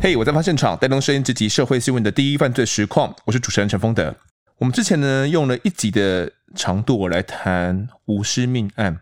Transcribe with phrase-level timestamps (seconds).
[0.00, 4.14] 嘿我在发现场带动声音直击社会新闻的第一犯罪实况，我是主持人陈丰德。
[4.58, 9.00] 我们之前呢用了一集的长度来谈吴师命案，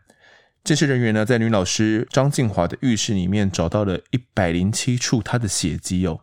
[0.64, 6.21] 这些人员呢在女老师张静华的浴室里面找到了一百零七处她的血迹哦，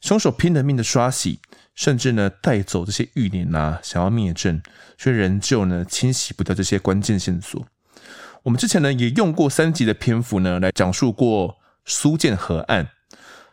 [0.00, 1.40] 凶手拼了命的刷洗，
[1.74, 4.62] 甚至呢带走这些浴帘啊，想要灭证，
[4.96, 7.66] 却仍旧呢清洗不掉这些关键线索。
[8.44, 12.90] 我们之前呢也用过三集的篇幅呢来讲述过苏建和案。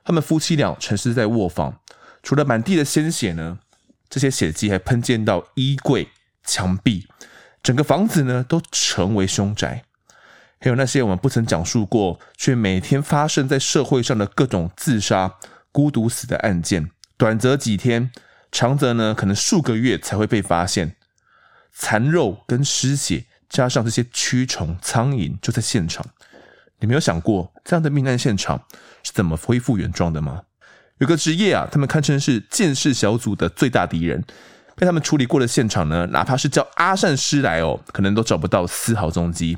[0.04, 1.80] 他们夫妻俩沉尸在卧房，
[2.22, 3.60] 除了满地的鲜血呢，
[4.10, 6.10] 这些血迹还喷溅到衣柜、
[6.44, 7.08] 墙壁，
[7.62, 9.84] 整个房子呢都成为凶宅。
[10.60, 15.36] 还有那些我们不曾讲述过，却每天发生在社会上的各种自杀、
[15.72, 18.12] 孤独死的案件，短则几天，
[18.52, 20.96] 长则呢可能数个月才会被发现。
[21.74, 26.06] 残肉跟尸血，加上这些蛆虫、苍蝇，就在现场。
[26.80, 28.64] 你没有想过这样的命案现场
[29.04, 30.42] 是怎么恢复原状的吗？
[31.00, 34.24] 有个职业啊，他们堪称是鉴识小组的最大敌人，
[34.76, 39.58] 被他们处理过的现场呢，哪怕是叫阿善师来哦，可能都找不到丝毫踪迹。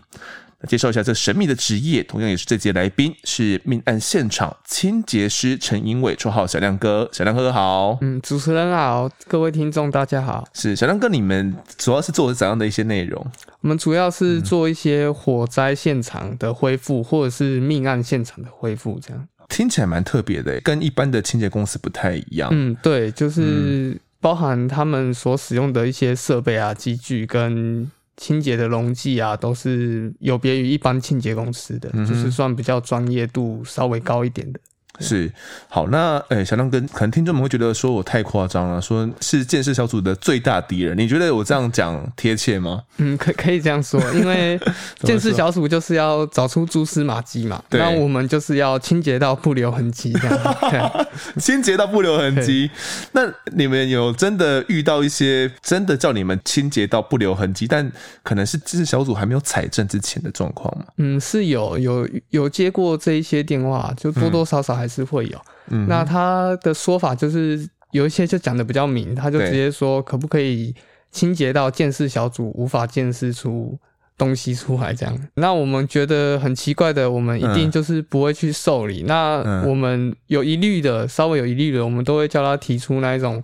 [0.62, 7.08] 那介绍一下这神秘的职业，同样也是这节来宾，是命案现场清洁师陈英伟，绰号小亮哥。
[7.12, 10.48] 小亮哥好，嗯，主持人好，各位听众大家好。
[10.54, 13.24] 是小亮哥，你们主要是做的怎样的一些内容？
[13.60, 22.50] 我们主要是做一些火灾现场的恢复，嗯、或者是命案现场的恢复，这样听起来蛮特别的，跟一般的清洁公司不太一样。
[22.52, 27.90] 嗯，对，就是包含他们所使用的一些设备啊、机具跟。
[28.18, 34.60] 清洁的溶剂啊，都是有别于一般清洁公司的，嗯、就是算比较专业度稍微高一点的。
[35.00, 35.32] 是，
[35.68, 42.82] 好，那诶、欸，小亮哥，可能听众们会觉得说我太夸张了，说是建设小组的最大敌人，你觉得我这样讲贴切吗？
[42.98, 44.58] 嗯，可可以这样说，因为
[45.04, 50.28] 建设小组就是要找出蛛丝马迹嘛，那对我们就是要清洁到不留痕迹，这
[50.78, 51.06] 样
[51.38, 52.72] 清洁到不留痕迹。
[53.12, 53.22] 那
[53.54, 57.92] 你们有真的遇到一些真的叫你们清洁到不留痕迹，但
[58.24, 60.86] 可能是鉴识小组还没有采证之前的状况吗？
[60.98, 64.85] 嗯，是有有有接过这一些电话，就多多少少还。
[64.86, 65.42] 还是会有，
[65.72, 70.76] 嗯、那他的说法就是有一些就讲的比较明，他就直接说可不可以
[71.10, 73.76] 清洁到鉴识小组无法鉴识出
[74.16, 75.28] 东西出来这样。
[75.34, 79.02] 那我们觉得很奇怪的，我们一定就是不会去受理。
[79.02, 83.42] 嗯、那我们有疑虑的，稍微有疑虑的，我们都会叫他提出那一种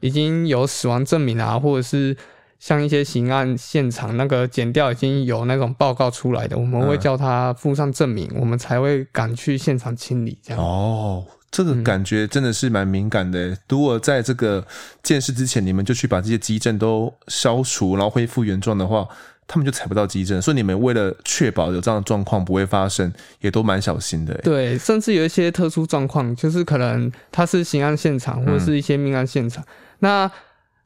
[0.00, 2.14] 已经有死亡证明啊，或者是。
[2.62, 10.38] 像一些刑案现场那个剪掉已经有那种报告出来的，我们会叫他附上证明，嗯、我们才会赶去现场清理。
[10.40, 13.48] 这样哦，这个感觉真的是蛮敏感的。
[13.48, 14.64] 嗯、如果在这个
[15.02, 19.08] 鉴识之前，你们就去把这些基证都消除，然后恢复原状的话，
[19.48, 20.40] 他们就采不到基证。
[20.40, 24.32] 所以你们为了确保有这样的状况不会发生，也都蛮小心的。
[24.44, 29.66] 对，甚至有一些特殊状况，就是可能它是刑案现场或者是一些命案现场，嗯、
[29.98, 30.30] 那。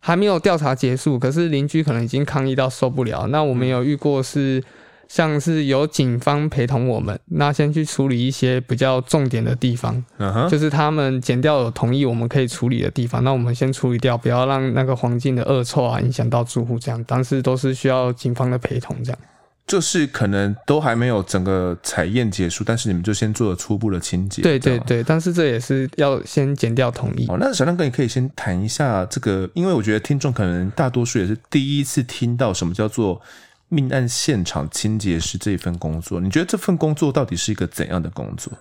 [0.00, 3.26] 还没有调查结束，可是邻居可能已经抗议到受不了。
[3.28, 4.62] 那我们有遇过是，
[5.08, 10.48] 像是有警方陪同我们，那先去处理一些比较重点的地方，uh huh.
[10.48, 16.78] 就是他们剪掉有同意我们可以处理的地方，那我们先处理掉，不要让那个环境的恶臭啊影响到住户。
[16.78, 19.18] 这样，当时都是需要警方的陪同，这样。
[19.66, 24.40] 就是可能都还没有整个采验结束，但是你们就先做了初步的清洁。
[24.40, 27.26] 对对对，但是这也是要先减掉同意。
[27.28, 33.20] 哦，那小亮哥，你可以先谈一下这个，因为我觉得听众可能大多数也是第一次听到什么叫做
[33.68, 36.20] 命案现场清洁师这一份工作。
[36.20, 38.52] 你觉得这份工作到底是一个怎样的工作？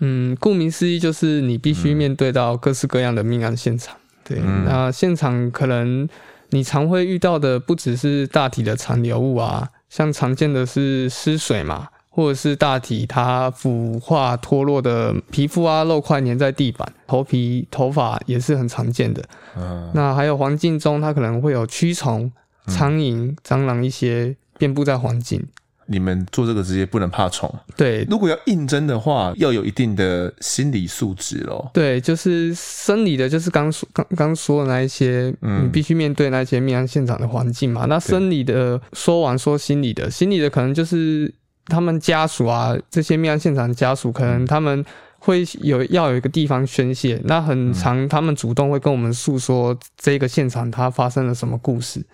[0.00, 3.96] 嗯，顾名思义，就是你必须面对到各式各样的命案现场。
[4.24, 6.08] 对，嗯、那现场可能
[6.48, 9.68] 你常会遇到的不只是大体的残留物啊。
[9.90, 19.22] 像常见的是湿水嘛，或者是大体它腐化脱落的皮肤啊、肉块粘在地板、头皮、头发也是很常见的。
[19.56, 22.32] 嗯，那还有环境中它可能会有蛆虫、
[22.68, 25.44] 苍蝇、蟑螂一些遍布在环境。
[25.92, 28.06] 你们做这个职业不能怕虫，对。
[28.08, 31.68] 如果要应征的话，要有一定的心理素质咯。
[31.74, 37.86] 对，就是生理的，就是刚说刚刚说的那一些，嗯，你必须面对那些命案现场的环境嘛。
[37.88, 41.34] 那生理的说完，说心理的，心理的可能就是
[41.66, 44.84] 他们家属啊，这些命案现场的家属，可能他们
[45.18, 47.20] 会有要有一个地方宣泄。
[47.24, 52.06] 那很常，他们主动会跟我们诉说这个现场它发生了什么故事。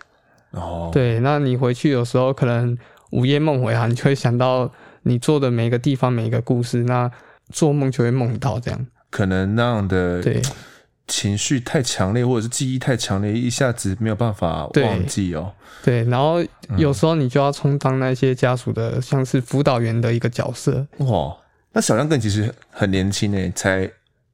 [0.53, 2.75] 哦，对，那你回去有时候可能。
[3.11, 4.71] 午夜梦回啊，你就会想到
[5.03, 7.11] 你做的每一个地方、每一个故事，那
[7.53, 8.87] 做梦就会梦到这样。
[9.11, 10.43] 可能那样的对
[11.07, 15.53] 情绪太强烈，或者是记忆太强烈，一下子没有办法忘记哦。
[15.83, 16.45] 对，然后
[16.77, 20.87] 有时候你就要充当那些家属的，像是辅导员的一个角色。
[20.99, 21.37] 哇，
[21.73, 23.91] 那小亮哥其实很年轻诶，才。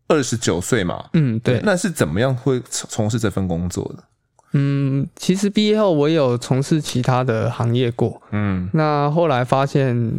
[0.08, 4.04] 二十九岁嘛，嗯，对，那是怎么样会从从事这份工作的？
[4.52, 10.12] 嗯，其实毕业后我也有从事其他的行业过，嗯，那后来发现，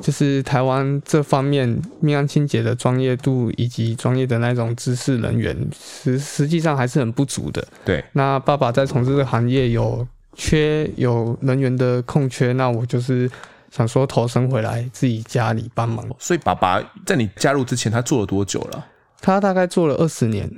[0.00, 7.66] 就是台湾这方面命案清洁的专业度以及专业的那种知识人员，实实际上还是很不足的。
[7.84, 13.30] 对，那爸爸在从事这个行业有缺有人员的空缺，那我就是
[13.70, 16.06] 想说投身回来自己家里帮忙。
[16.18, 18.86] 所以爸爸在你加入之前，他做了多久了？
[19.20, 20.48] 他大概做了二十年。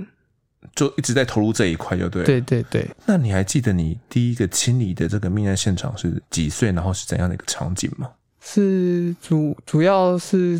[0.80, 2.24] 就一直在投入这一块，就对。
[2.24, 2.88] 对对对。
[3.04, 8.08] 那你还记得你第一个清理的这个命案现场是几岁，然后是怎样的一个场景吗？
[8.40, 10.58] 是主主要是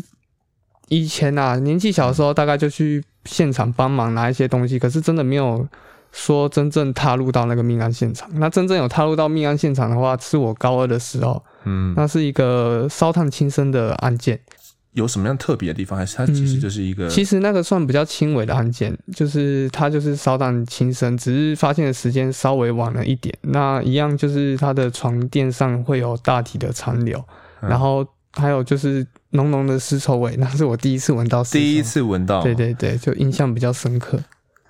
[0.89, 5.67] 以前啊，年纪小的时候，大概就去现场帮忙拿一些东西，可是真的没有
[6.11, 8.29] 说真正踏入到那个命案现场。
[8.33, 14.39] 那真正有踏入到命案现场的话，是我高二的时候，嗯，那是一个烧烫轻生的案件。
[14.93, 15.97] 有什么样特别的地方？
[15.97, 17.09] 还是它其实就是一个、嗯？
[17.09, 23.33] 其实那个算比较轻微的案件，就是它就是烧烫轻生，只是发现的时间稍微晚了一点。
[23.41, 27.17] 那一样就是它的床垫上会有大体的残留，
[27.61, 31.43] 嗯、然后还有就是浓浓的尸臭味，那是我第一次闻到。
[31.45, 34.19] 第一次闻到，对对对，就印象比较深刻。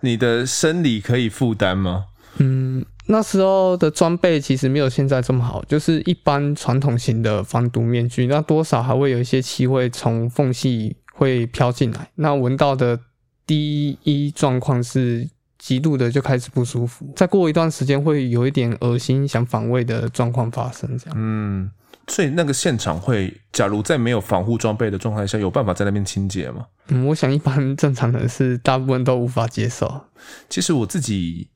[0.01, 2.06] 你的生理可以负担吗？
[2.38, 2.85] 嗯。
[3.07, 12.09] 那时候的装备其实没有现在这么好，就是一般传统型的防毒面具，那多少还会有一些气味从缝隙会飘进来。
[12.15, 12.98] 那闻到的
[13.45, 15.27] 第一状况是
[15.57, 20.97] 极度的就开始不舒服，再过一段时间会有一点恶心、想反胃的状况发生。
[20.97, 21.69] 这样，嗯，
[22.07, 26.68] 所以那个现场会，假如在没有防护装备的状态下，有办法在那边清洁吗？
[26.88, 30.06] 嗯，我想一般正常人是大部分都无法接受。
[30.47, 31.47] 其实我自己。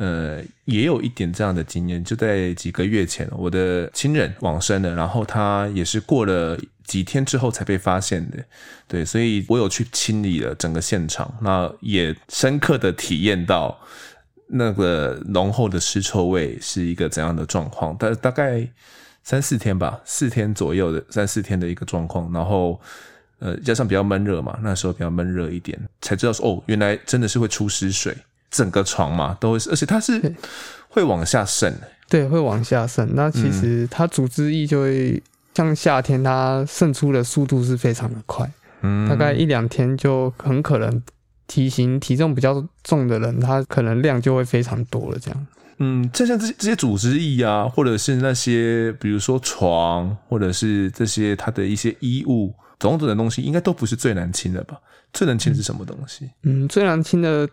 [0.00, 8.42] 呃，也有一点这样的经验，就在几个月前，我的亲人往生了，然后他也是过了几天之后才被发现的，
[8.88, 13.78] 对，所以我有去清理了整个现场，那也深刻的体验到
[14.46, 18.66] 那个浓厚的尸臭味是一个怎样的状况，大大概
[19.22, 22.80] 三四天吧，四天左右的三四天的一个状况，然后
[23.38, 28.16] 呃，加上比较闷热嘛，那时候比较闷热一点，才知道说哦，原来真的是会出尸水。
[28.50, 30.34] 整个床嘛，都会，而且它是
[30.88, 31.72] 会往下渗，
[32.08, 33.08] 对，会往下渗。
[33.14, 35.22] 那其实它组织液就会
[35.54, 38.50] 像夏天，它渗出的速度是非常的快，
[38.82, 41.02] 嗯，大概一两天就很可能
[41.46, 45.18] 体型体重比较重的人，他可能量就会非常多了。
[45.20, 45.46] 这样，
[45.78, 54.76] 嗯，就像这些这些组织液啊，或者是那些比如说床，或者是这些它的一些衣物，种种的东西，应该都不是最难清的吧？
[55.12, 56.30] 最难清的是什么东西？
[56.42, 57.48] 嗯，最难清的。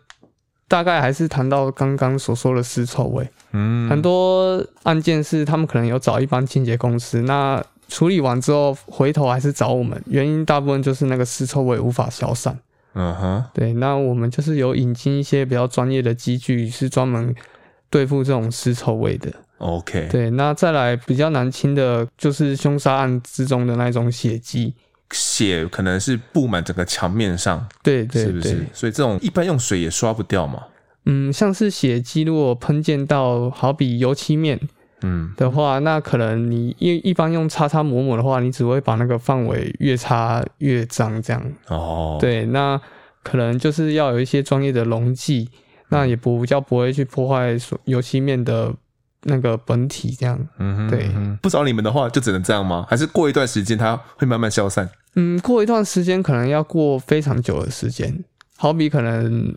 [0.68, 12.60] 大概还是谈到刚刚所说的尸臭味，嗯，很多案件是他们可能有找一般清洁公司，那处理完之后回头还是找我们，原因大部分就是那个尸臭味无法消散，
[12.94, 17.34] 嗯哼，对，那我们就是有引进一些比较专业的机具，是专门
[17.90, 24.74] 对付这种尸臭味的，OK，对，那再来比较难清的就是凶杀案之中的那种血迹。
[25.12, 28.66] 血可能是布满整个墙面上，对对对，是不是？
[28.74, 30.64] 所以这种一般用水也刷不掉嘛。
[31.06, 34.60] 嗯，像是血迹，如果喷溅到好比油漆面，
[35.02, 41.42] 嗯的话，那可能你一一般用擦擦抹抹的话，你只会把那个范围越擦越脏，这样。
[41.68, 42.80] 哦，对，那
[43.24, 45.50] 可能就是要有一些专业的溶剂，
[45.90, 48.74] 那也不叫不会去破坏油漆面的。
[49.30, 51.10] 那个本体这样，嗯哼，对，
[51.42, 52.86] 不找你们的话就只能这样吗？
[52.90, 54.90] 还是过一段时间它会慢慢消散？
[55.16, 58.24] 嗯，过一段时间可能要过非常久的时间，
[58.56, 59.54] 好比可能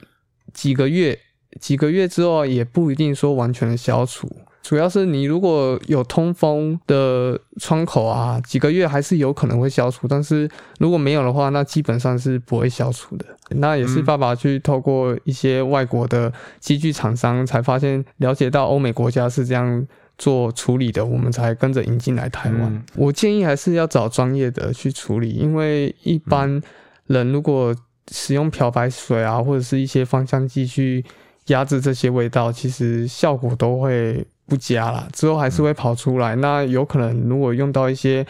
[0.53, 1.19] 几个月，
[1.61, 4.29] 几个月之后也不一定说完全的消除。
[4.63, 10.49] 主要是你如果有通风的窗口啊，几个月还是有可能会消除，但是
[10.79, 13.25] 如果没有的话，那基本上是不会消除的。
[13.57, 19.87] 那也是爸爸去透过一些外国的机具厂商才发现，了解到欧美国家是这样
[20.19, 22.63] 做处理的，我们才跟着引进来台湾。
[22.63, 22.83] 嗯。
[22.97, 26.61] 我建议还是要找专业的去处理，因为一般
[27.07, 27.75] 人如果
[28.13, 31.05] 使用漂白水啊，或者是一些芳香剂去
[31.47, 34.27] 压制这些味道，其实效果都会。
[34.51, 36.35] 不佳啦，之后还是会跑出来。
[36.35, 38.27] 嗯、那有可能，如果用到一些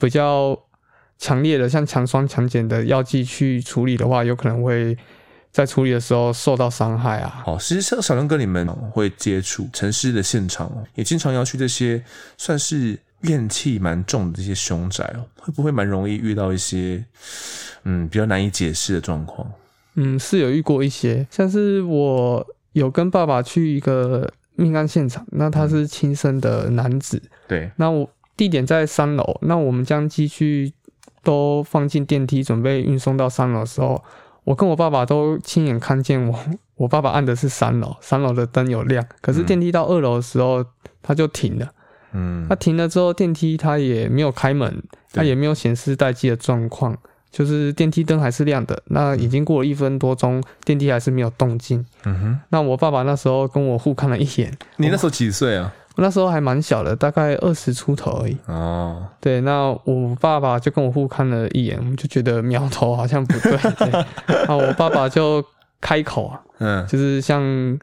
[0.00, 0.58] 比较
[1.16, 4.98] 强烈的，像强酸强碱的药剂去处理的话，有可能会
[5.52, 7.44] 在处理的时候受到伤害啊。
[7.46, 12.02] 哦，其实像小亮哥你们会接触城市的现场，也经常要去这些
[12.36, 17.04] 算是怨气蛮重的这些凶宅哦，会不会蛮容易遇到一些
[17.84, 19.48] 嗯比较难以解释的状况？
[19.94, 24.30] 嗯，是有遇过一些，像是我有跟爸爸去一个。
[24.56, 27.16] 命案现场，那他是亲生的男子。
[27.16, 28.06] 嗯、对，那我
[28.36, 30.70] 地点在三楼，那我们将机具
[31.22, 34.04] 都放进电梯，准备运送到三楼的时候，
[34.44, 36.38] 我跟我爸爸都亲眼看见我，
[36.76, 40.62] 我爸爸按的是三楼，三楼的灯有亮，可是电梯到二楼的时候，
[41.00, 41.66] 它就停了。
[42.12, 46.94] 嗯，它停了之后，电梯它也没有开门，它也没有显示待机的状况，
[47.30, 48.82] 就是电梯灯还是亮的。
[48.86, 51.84] 那已经过了一分多钟，电梯还是没有动静。
[52.04, 54.56] 嗯哼，那我爸爸那时候跟我互看了一眼。
[54.76, 55.72] 你那时候几岁啊？
[55.96, 58.36] 我那时候还蛮小的，大概二十出头而已。
[58.46, 63.56] 哦，对，那我爸爸就跟我互看了一眼，我们就觉得苗头好像不对。
[63.78, 63.90] 对，
[64.26, 65.44] 然后我爸爸就
[65.80, 67.78] 开口啊，嗯，就是像。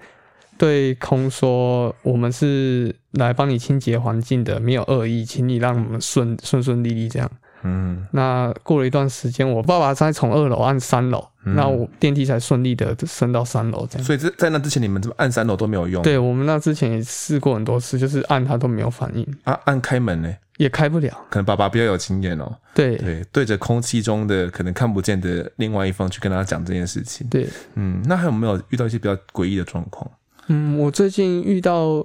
[0.60, 7.30] 对空说：“我们是来帮你清洁环境的，没有恶意，请你让我们顺顺顺利利这样。”
[7.68, 14.06] 嗯，那过了一段时间，我爸爸再从二楼按三楼，嗯、那我电梯才顺利的升到三楼这样。
[14.06, 16.02] 所以在在那之前，你们怎么按三楼都没有用？
[16.04, 19.28] 对，我们那之前也试过很多次，就是按它都没有反应。
[19.44, 20.34] 啊，按开门呢？
[20.58, 21.16] 也开不了。
[21.30, 22.52] 可能爸爸比较有经验哦。
[22.74, 27.28] 对对，对着空气中的可能看不见的另外一方去跟他讲这件事情。
[27.28, 30.10] 对，嗯，那还有没有遇到一些比较诡异的状况？
[30.48, 32.04] 嗯，我最近遇到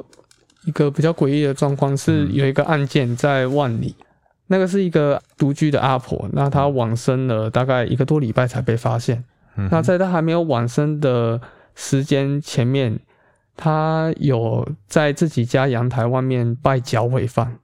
[0.67, 4.05] 一个比较诡异的状况，是有一个案件在万里，嗯、
[4.53, 9.25] 那个是一个独居的阿婆，那她往生了大概一个多礼拜才被发现。
[9.57, 11.41] 嗯、那在她还没有往生的
[11.75, 13.01] 时间前面，
[13.57, 17.57] 她有在自己家阳台外面拜脚尾饭。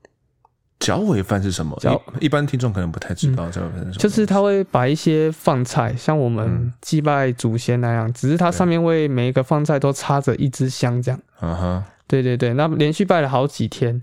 [0.80, 1.76] 脚尾饭是什么？
[1.80, 3.94] 脚一般听众可能不太知道脚尾饭是什么。
[3.98, 11.20] 就是他会摆一些饭菜，像我们祭拜祖先那样，只是它上面会每一个饭菜都插着一支香，这样。
[11.40, 11.84] 嗯哼。
[12.06, 14.00] 对对对，那连续拜了好几天，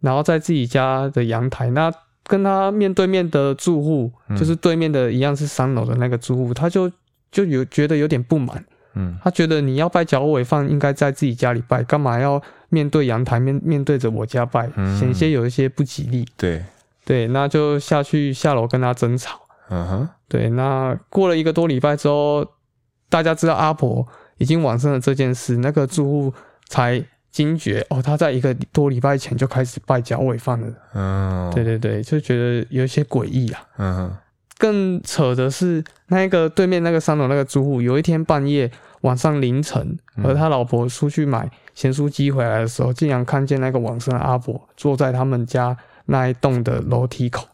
[0.00, 1.92] 然后在自己家的阳台，那
[2.24, 6.90] 跟他面对面的住户，就是对面的一样是三楼的那个住户，他就
[7.30, 8.64] 就有觉得有点不满。
[8.94, 16.28] 嗯，他觉得你要拜脚尾饭，应该在自己家里拜，干嘛要面对阳台面面对着我家拜，险些有一些不吉利。
[16.36, 16.62] 对，
[17.04, 19.40] 对，那就下去下楼跟他争吵。
[19.70, 22.46] 嗯哼，对，那过了一个多礼拜之后，
[23.08, 26.34] 大家知道阿婆已经往生了这件事，那个住户
[26.68, 27.02] 才
[27.32, 30.68] 惊觉哦，他在一个多礼拜前就开始拜脚尾饭了。
[30.94, 33.60] 嗯，对对对，就觉得有一些诡异啊。
[33.78, 34.16] 嗯哼。
[34.58, 38.70] 更扯的是，那个对面那个三楼那个租户，有一天半夜
[39.00, 47.48] 晚上凌晨，和他老婆出去买咸酥鸡回来的时候，竟然看见那个往生的阿婆坐在他们家那一栋的楼梯口。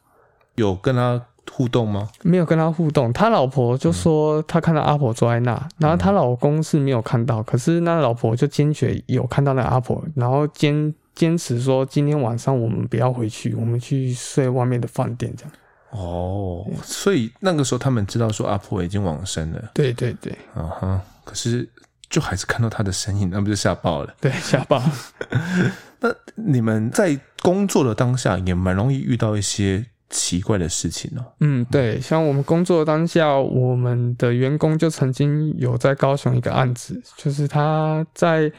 [0.57, 2.09] 有跟他互动吗？
[2.23, 3.13] 没有跟他互动。
[3.13, 15.53] 他老婆就说他看到阿婆坐在那，然后他老公是没有看到，可是那老婆就坚决有看到那阿婆，然后坚坚持说今天晚上我们不要回去，我们去睡外面的饭店这样。
[15.91, 19.71] 哦，所以那个时候他们知道说阿婆已经往生了。
[19.73, 21.67] 对对对，啊哈，可是
[22.11, 24.15] 就还是看到他的身影，那不就吓爆了？
[24.21, 24.93] 对，吓爆了。
[26.01, 31.25] 那你们在工作的当下也蛮容易遇到一些奇怪的事情哦。
[31.41, 38.51] 嗯，对，像我们工作当下，我们的员工就曾经有在高雄一个案子，就是他在。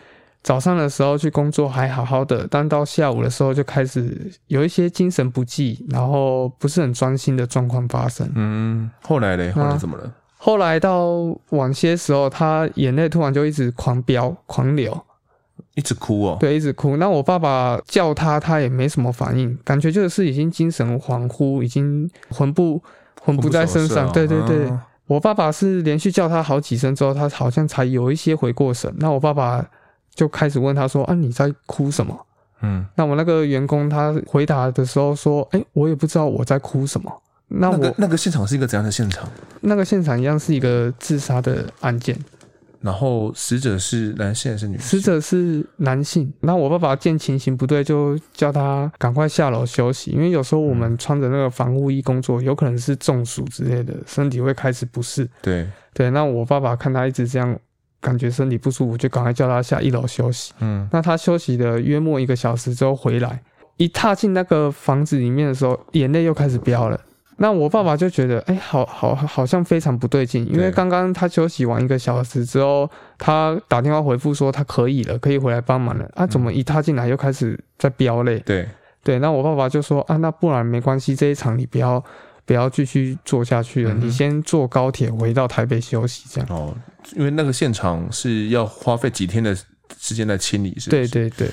[0.41, 8.31] 早上的时候去工作还好好的，但到下午的时候就开始有一些精神不济，然后不是很专心的状况发生。
[8.35, 10.09] 嗯，后来嘞，后来怎么了？
[10.37, 11.09] 后来到
[11.49, 14.97] 晚些时候，他眼泪突然就一直狂飙、狂流，
[15.79, 16.37] 一直哭哦。
[16.39, 16.97] 对，一直哭。
[16.97, 22.79] 那我爸爸叫他，他也没什么反应，感觉就是已经精神恍惚，已经魂不
[23.19, 24.11] 魂不在身上。
[24.11, 28.93] 对对对，啊、我爸爸是连续叫他好几声之后，他好像才有一些回过神。
[28.97, 29.65] 那我爸爸。
[30.15, 32.19] 就开始问他说：“啊，你在哭什么？”
[32.61, 39.29] 嗯，那我那个员工他回答的时候说：“哎、欸，我也不知道我在哭什么。”那我那个那个现场是一个怎样的现场？
[39.61, 42.17] 那个现场一样是一个自杀的案件。
[42.81, 44.85] 然后死者是男性还是女性？
[44.85, 46.31] 死者是男性。
[46.41, 55.29] 那我爸爸见情形不对，就叫他赶快下楼休息，因为有时候我们穿着那个防护衣工作，有可能是中暑之类的，身体会开始不适。
[55.41, 57.57] 对对，那我爸爸看他一直这样。
[58.01, 60.53] 感觉身体不舒服，就赶快叫他下一楼休息。
[60.61, 63.43] 嗯，那他休息的约莫一个小时之后回来，
[63.75, 66.97] 一踏进那个房子里面的时候，眼泪又开始飙了。
[67.39, 76.09] 那我爸爸就觉得，哎、欸，好好好像非常不对劲，因为刚刚他休息完一个小时之后，他打电话回复说他可以了，可以回来帮忙了。
[76.15, 78.39] 啊，怎么一踏进来又开始在飙泪？
[78.39, 78.67] 对
[79.03, 82.03] 对，那我爸爸就说啊，那不然没关系，这一场你不要。
[82.45, 86.49] 不要继续做下去了，嗯、你先坐高铁回到台北休息，这样。
[86.49, 86.75] 哦，
[87.15, 89.55] 因为那个现场是要花费几天的
[89.99, 91.07] 时间来清理，是不是？
[91.07, 91.47] 对对对。
[91.47, 91.51] 哦、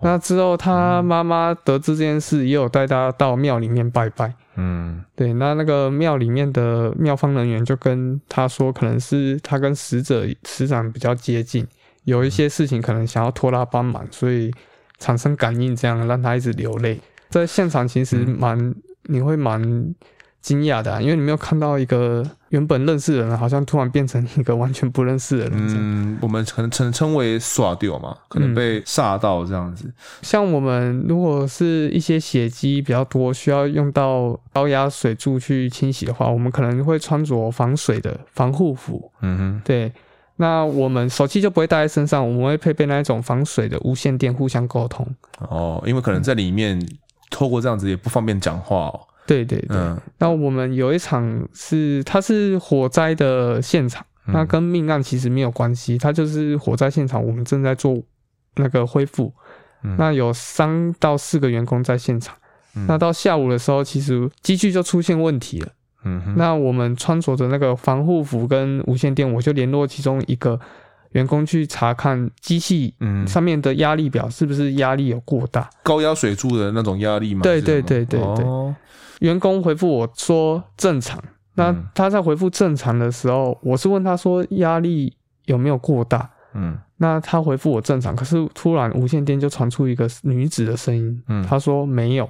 [0.00, 4.34] 那之后他妈妈得知这件事，也有带他到庙里面拜拜。
[4.56, 5.32] 嗯，对。
[5.32, 11.66] 那那个庙里面的庙方人员就跟他说，可能是他跟死者死长比较接近，
[12.04, 14.52] 有一些事情可能想要拖他帮忙，所以
[14.98, 17.00] 产生感应，这样让他一直流泪。
[17.28, 19.94] 在现场其实蛮，你会蛮。
[20.42, 25.52] 惊讶的、啊，因为你没有看到一个原本认识的人，好像突然变成一个完全不认识的人。
[25.54, 29.94] 嗯，我们可能称称为耍掉嘛，可能被煞到这样子、嗯。
[30.20, 39.10] 像我们如果是一些血迹比较多，需要用到高压水柱去清洗的话，我们可能会穿着防水的防护服。
[39.20, 39.92] 嗯哼，对。
[40.36, 45.06] 那我们手机就不会带在身上，我们会配备那一种防水的无线电互相沟通。
[45.38, 46.88] 哦，因为可能在里面、嗯、
[47.30, 49.00] 透过这样子也不方便讲话哦。
[49.32, 57.98] 对对对，嗯、那我们有一场是，它是火灾的现场，嗯、那跟命案其实没有关系，它就是火灾现场，我们正在做
[58.56, 59.32] 那个恢复，
[59.82, 62.36] 嗯、那有三到四个员工在现场，
[62.76, 65.68] 嗯、那到下午的时候，其实机具就出现问题了，
[66.04, 70.60] 嗯哼，那我们穿着的那个防护服跟无线电，我就联络其中一个
[71.12, 72.94] 员工去查看机器
[73.26, 77.40] 上面的压力表是不是压力有过大，高压水柱的那种压力吗？
[77.42, 78.44] 对对对对对。
[78.44, 78.74] 哦
[79.22, 81.22] 员工回复我说正常，
[81.54, 86.28] 那他在回复正常的时候，我是问他说压力有没有过大？
[86.54, 92.28] 嗯，那他回复我正常，可是突然无线电就传出一个女子的声音，嗯，他说没有，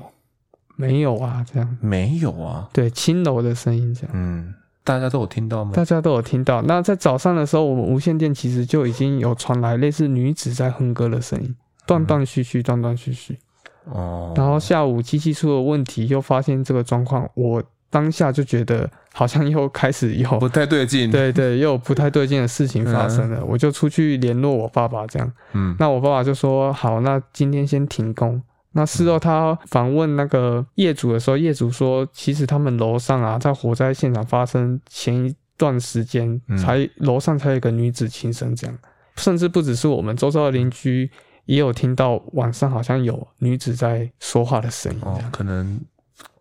[0.76, 4.52] 没有啊，这样没有啊，对，轻柔的声音这样，嗯，
[4.84, 5.72] 大家都有听到吗？
[5.74, 6.60] 大家都有听到。
[6.60, 11.56] 那在早上的时候，我们无线电其实就已经有传来类似女子在哼歌的声音，
[11.86, 13.38] 断断续续，断断续续。
[13.84, 28.40] 哦，然后下午机器出了问题，又发现这个状况，我当下就觉得好像又开始有不太对劲， 对对，又有不太对劲的事情发生了，嗯、我就出去联络我爸爸，这样，嗯，那我爸爸就说好，那今天先停工。
[28.74, 38.74] 那事后他访问那个业主的时候，业主说，其实他们楼上啊，在火灾现场发生前一段时间，才楼上才有一个女子轻生，这样，
[39.16, 41.10] 甚至不只是我们周遭的邻居。
[41.46, 45.80] 也有听到晚上好像有女子在说话的声音，哦，可能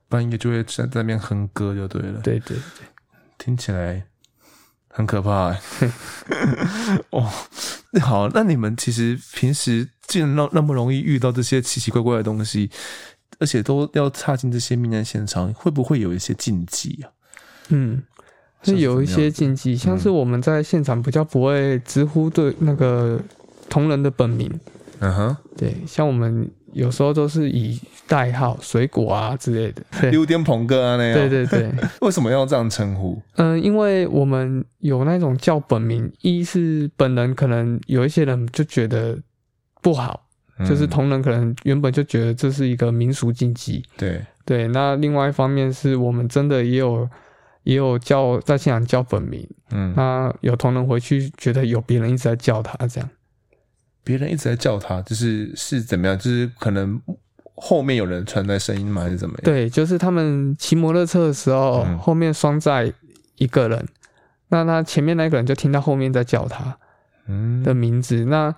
[0.07, 2.19] 半夜就会在在那边哼歌就对了。
[2.21, 2.85] 对对对，
[3.37, 4.03] 听起来
[4.87, 5.55] 很可怕。
[7.09, 7.29] 哦，
[8.01, 12.69] 好，那你们其实平时既然那那么容易遇到这些奇奇怪怪的东西，
[13.39, 17.09] 而且都要踏进这些命案现场，会不会有一些禁忌啊？
[17.69, 18.03] 嗯，
[18.61, 23.19] 是有一些禁忌，像是我们在现场比较不会直呼对那个
[23.67, 24.47] 同仁的本名。
[25.01, 31.13] 嗯哼，对，像我们有时候都是以代号、水果啊之类的，有点捧哥啊那样。
[31.13, 33.19] 对对对， 为什么要这样称呼？
[33.37, 39.17] 嗯、呃，因为我们有那种叫本名，一是本人可能有一些人就觉得
[39.81, 40.27] 不好，
[40.59, 43.83] 嗯、就是同仁可能原本就觉得这是一个民俗禁忌。
[43.97, 47.09] 对对，那另外一方面是我们真的也有
[47.63, 53.09] 也有叫在现场叫本名，嗯，那有同仁回去觉得有别人一直在叫他这样。
[54.03, 56.17] 别人一直在叫他，就是是怎么样？
[56.17, 56.99] 就是可能
[57.55, 59.03] 后面有人传来声音吗？
[59.03, 59.43] 还是怎么样？
[59.43, 62.91] 对，就是他们骑摩托车的时候，嗯、后面双载
[63.37, 63.85] 一个人，
[64.49, 66.77] 那他前面那个人就听到后面在叫他，
[67.27, 68.25] 嗯的名字。
[68.25, 68.55] 嗯、那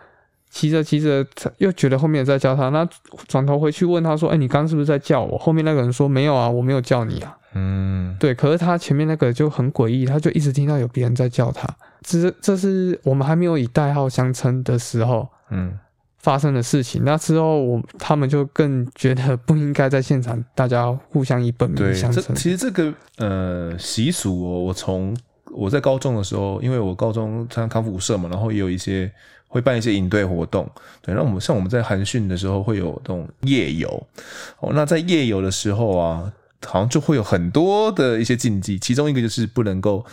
[0.49, 1.25] 骑着骑着，
[1.57, 2.87] 又觉得后面在叫他，那
[3.27, 8.33] 转头回去问他说：“哎、欸，你刚刚是不是在叫我？”后面那个人说：“没有啊，我没有叫你啊。”嗯，对。
[8.33, 11.67] 可是他前面那个就很诡异，他就一直听到有别人在叫他。
[12.01, 15.27] 这这是我们还没有以代号相称的时候。
[15.49, 15.77] 嗯，
[16.17, 22.33] 发生的事情，那之后我他们就更觉得不应该在现场大家互相以本名相称。
[22.33, 25.15] 其实这个呃习俗哦，我从
[25.51, 29.11] 我在高中的时候，因为我高中参加康复社嘛，然后也有一些
[29.47, 30.67] 会办一些营队活动。
[31.01, 34.07] 对，那我们像我们在寒训的时候会有这种夜游
[34.59, 34.71] 哦。
[34.73, 36.31] 那在夜游的时候啊，
[36.65, 40.05] 好像就会有很多的一些禁忌，其中一个就是不能够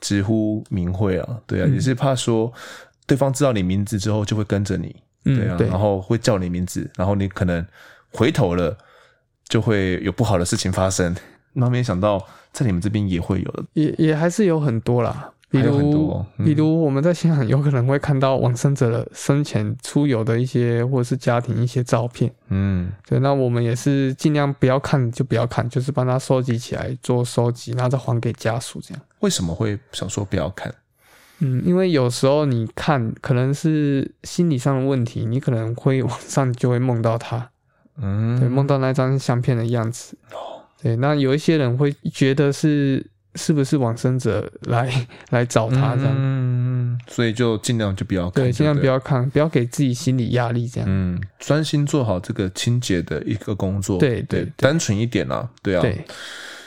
[0.00, 1.38] 直呼名讳啊。
[1.46, 2.52] 对啊，嗯、也是怕说。
[3.06, 4.94] 对方知道你名字之后，就会跟着你，
[5.24, 7.66] 对啊，嗯、对，然后会叫你名字，然后你可能
[8.12, 8.76] 回头了，
[9.48, 11.16] 就会有不好的事情发生。
[11.54, 29.02] 那没想到在你们这边也会有的，也也还是有很多啦，比如，嗯、比如我们在现场有可能会看到往生者的生前出游的一些，或者是家庭一些照片，嗯，对，那我们也是尽量不要看就不要看，就是帮他收集起来做收集，然后再还给家属这样。
[29.20, 30.74] 为什么会想说不要看？
[31.40, 37.48] 嗯，因为有时候你看，可能是心理上的问题，你可能会晚上就会梦到他，
[37.96, 56.04] 嗯，对，梦到那张相片的样子，哦，对，那有一些人会觉得是是不是往生者来 来找他这样，嗯，所以就尽量就不要看，对，尽量不要看，不要给自己心理压力这样，嗯，专心做好这个清洁的一个工作，对对，对，单纯一点啦，对啊，对，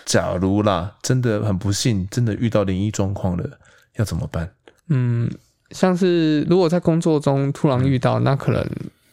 [0.06, 3.50] 假如啦，真的很不幸，真的遇到灵异状况了，
[3.95, 4.50] 要怎么办？
[4.89, 5.30] 嗯，
[5.71, 8.65] 像是如果在工作中突然遇到，嗯、那可能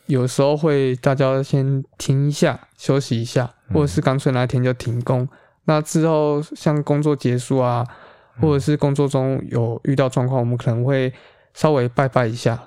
[0.07, 5.29] 有时候会大家先停一下，休息一下，或者是干脆那一天就停工，
[5.69, 7.87] 那之后像工作结束啊，
[8.41, 11.13] 或者是工作中有遇到状况，我们可能会
[11.53, 12.59] 稍微拜拜一下。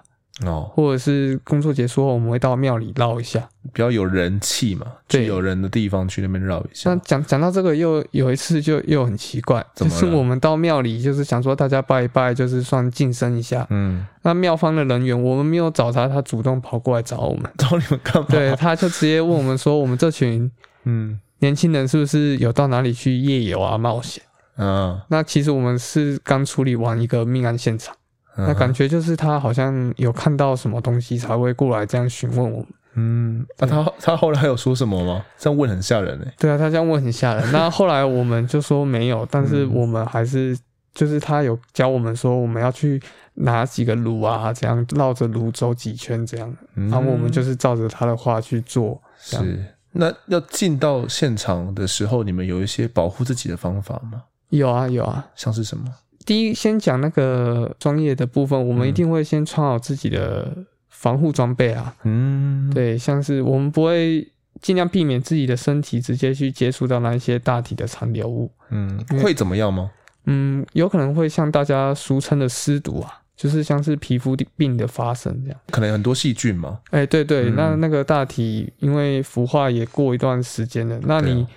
[0.46, 6.92] 哦，或者是工作结束后，我们会到庙里绕一下，比较有人气嘛，对，有人的地方去那边绕一下。
[6.92, 13.68] 那讲讲到这个，又有一次就又很奇怪，就是我们到庙里，就是想说大家拜一拜，就是算晋升一下。
[13.70, 18.28] 嗯，那庙方的人员，我们没有找他，他主动跑过来找我们，找你们干嘛？
[18.30, 20.50] 对，他就直接问我们说，我们这群
[20.86, 24.23] 嗯年轻人是不是有到哪里去夜游啊、冒险？
[24.58, 27.95] 嗯，那其实我们是刚处理完一个命案现场。
[28.38, 32.67] 那感觉就是他好像有看到什么东西才会过来这样询问我们。
[32.93, 35.23] 嗯，那他他后来有说什么吗？
[35.38, 36.34] 这样问很吓人哎。
[36.39, 37.43] 对啊，他这样问很吓人。
[37.51, 40.58] 那后来我们就说没有，但是我们还是
[40.93, 43.01] 就是他有教我们说我们要去
[43.36, 46.56] 拿几个炉啊，这样绕着炉走几圈这样。
[46.73, 49.01] 然后我们就是照着他的话去做。
[49.17, 49.65] 是。
[49.93, 54.23] 那要进到现场的时候，你们有一些保护自己的方法吗？
[54.49, 55.27] 有啊，有啊。
[55.36, 55.86] 像是什么？
[56.25, 60.56] 第一，先讲那个专业的部分，我们一定会先穿好自己的
[60.89, 61.95] 防护装备啊。
[62.04, 68.51] 嗯，对，像是我们不会尽量避免自己的身体直接去接触到那一些大体的残留物。
[68.69, 69.91] 嗯，会怎么样吗？
[70.25, 75.60] 嗯，有可能会像大家俗称的尸毒啊，就是像是皮肤病的发生这样。
[75.71, 76.77] 可能很多细菌嘛？
[76.91, 81.47] 哎、欸，对对，嗯、那那个大体因为腐化也过一段时间了，那你。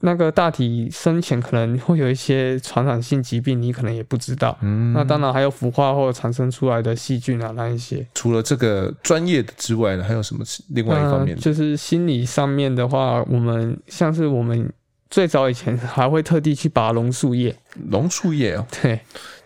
[0.00, 4.54] 那个大体生前可能会有一些传染性疾病，你可能也不知道。
[4.60, 8.06] 嗯，那当然还有腐化后产生出来的细菌啊，那一些。
[8.12, 11.34] 除了这个专业的之外呢，还有什么另外一方面？
[11.38, 14.70] 就是心理上面的话，我们像是我们
[15.14, 17.54] 最早以前还会特地去拔榕树叶。
[17.88, 18.66] 榕树叶啊？
[18.82, 18.98] 对，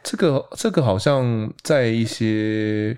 [0.02, 2.96] 这个这个好像在一些。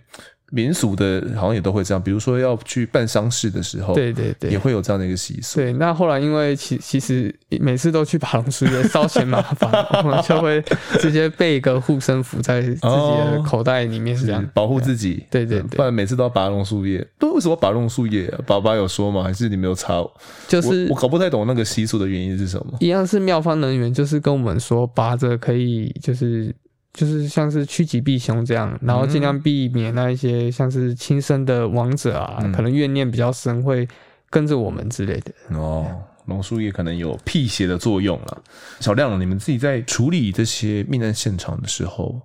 [0.51, 5.61] 民俗的好像也都会这样，比如说要去办丧事的时候，对对对，也会有这样的一个习俗。
[5.61, 9.71] 对，那后来因为其其实每次都去拔龙树叶稍嫌麻烦，
[10.03, 10.63] 我们就会
[10.99, 15.25] 直接备一个护身符在自己的口袋里面，是这样保护自己。
[15.31, 18.39] 对对对，不然每次都要拔龙树叶，都为什么拔龙树叶啊？
[18.47, 19.23] 爸爸有说吗？
[19.23, 20.05] 还是你没有查？
[20.49, 22.73] 就是我，我搞不太懂那个习俗的原因是什么。
[22.81, 26.55] 一样是妙方能源，就是跟我们说拔着可以，就是。
[26.93, 33.89] 就是像是趋吉避凶这样，然后尽量避免那一些像是轻生的亡者啊，嗯、可能怨念比较深，会
[34.29, 35.33] 跟着我们之类的。
[35.57, 35.87] 哦，
[36.27, 38.43] 龙树叶可能有辟邪的作用了。
[38.81, 42.21] 小亮，你们自己在处理这些命案现场的时候，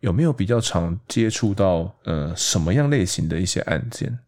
[0.00, 4.18] 有没有比较常接触到呃什么样类型的一些案件？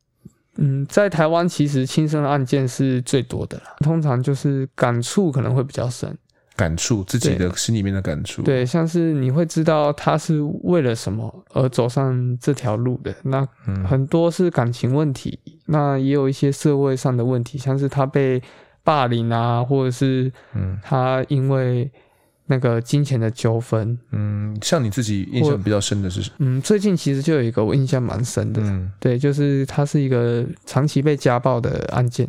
[0.56, 6.16] 嗯，在台湾其实轻生案件是最多的啦，通常就是感触可能会比较深。
[6.56, 13.12] 感触自己的心里面的感触，对，像是你会知道他是为了什么而走上这条路的。
[13.24, 13.46] 那
[13.84, 18.40] 很多是感情问题，嗯、那也有一些社会上的问题，像是他被
[18.84, 21.90] 霸凌啊，或者是嗯，他因为
[22.46, 23.98] 那个金钱的纠纷。
[24.12, 26.36] 嗯，像你自己印象比较深的是什么？
[26.38, 32.28] 嗯，最近其实就有一个我印象蛮深的，嗯，对，就是他是一个长期被家暴的案件。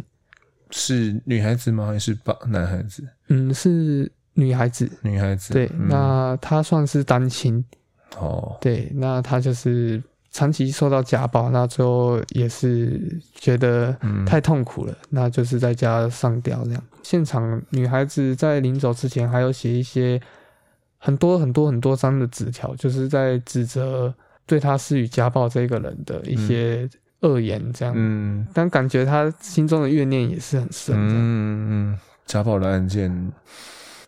[0.71, 1.87] 是女孩子吗？
[1.87, 3.07] 还是爸男孩子？
[3.29, 4.89] 嗯，是女孩子。
[5.01, 5.53] 女孩子。
[5.53, 7.63] 对，嗯、那她算是单亲。
[8.17, 8.57] 哦。
[8.59, 10.01] 对，那她就是
[10.31, 16.83] 长期受到家暴，那最后也是觉得太痛苦了，嗯、那就是在家上吊这样。
[17.03, 20.19] 现场女孩子在临走之前，还有写一些
[20.97, 24.13] 很多很多很多张的纸条，就是在指责
[24.45, 26.89] 对她施予家暴这个人的一些、嗯。
[27.25, 30.95] 恶言这样，嗯，但感觉他心中的怨念也是很深。
[30.95, 33.31] 嗯嗯，家暴的案件，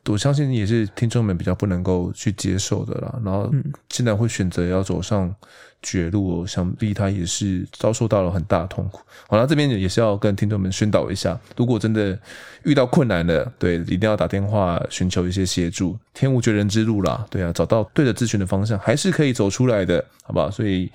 [0.08, 3.20] 我相信也是听众们比较不能够去接受的啦。
[3.26, 3.52] 然后，
[3.90, 5.34] 竟然会选择要走上
[5.82, 9.02] 绝路，想必他也是遭受到了很大的痛苦。
[9.28, 12.18] 好，那这边也是要跟听众们宣导一下，如果真的
[12.64, 15.98] 遇到困难了，对，一定要打电话寻求一些协助。
[16.14, 20.50] 天无绝人之路啦，对啊，找到对的咨询的方向，还是可以走出来的，好不好？
[20.50, 20.92] 所以，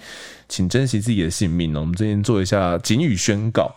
[0.48, 1.80] 请珍惜自己的性命呢。
[1.80, 3.74] 我们这边做一下警语宣告。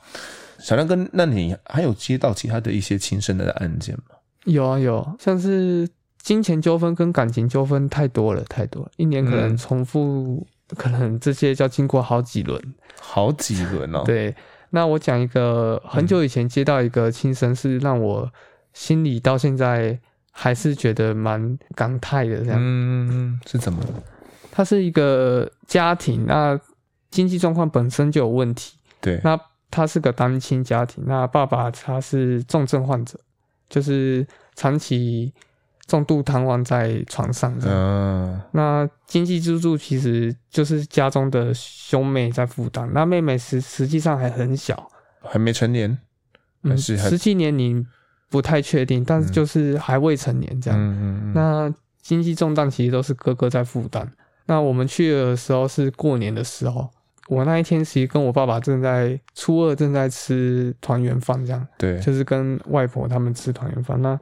[0.60, 4.16] 小亮哥，那你还有接到其他的一些轻生的案件吗？
[4.46, 5.88] 有啊，有，像是
[6.22, 10.46] 金钱纠纷跟感情纠纷太多了，太多了，一年可能重复。
[10.70, 12.60] 嗯可能这些要经过好几轮，
[13.00, 14.02] 好几轮哦。
[14.04, 14.36] 对，
[14.72, 18.28] 那我讲一个很久以前接到一个亲生，是让我
[18.74, 20.00] 心里到现在
[20.32, 22.44] 还是觉得蛮感慨的。
[22.44, 23.80] 这样，嗯，是怎么？
[24.52, 26.60] 他是一个家庭，那
[27.12, 28.76] 经济状况本身就有问题。
[29.00, 33.20] 对，那他是个单亲家庭，那爸爸他是重症患者，
[33.70, 34.26] 就是
[34.56, 35.32] 长期。
[35.96, 42.90] 重度瘫痪在床上，嗯，那经济支柱其实就是家中的兄妹在负担。
[42.94, 44.90] 那妹妹实实际上还很小，
[45.22, 45.98] 还没成年，
[46.64, 47.86] 还是还、嗯、实际年龄
[48.30, 50.78] 不太确定，但是就是还未成年这样。
[50.78, 51.34] 嗯嗯嗯。
[51.34, 54.12] 那经济重担其实都是哥哥在负担。
[54.48, 56.90] 那我们去的时候是过年的时候，
[57.30, 61.66] 我那一天其实跟我爸爸正在初二正在吃团圆饭，这样。
[61.78, 61.98] 对。
[62.00, 64.02] 就是跟外婆他们吃团圆饭。
[64.02, 64.20] 那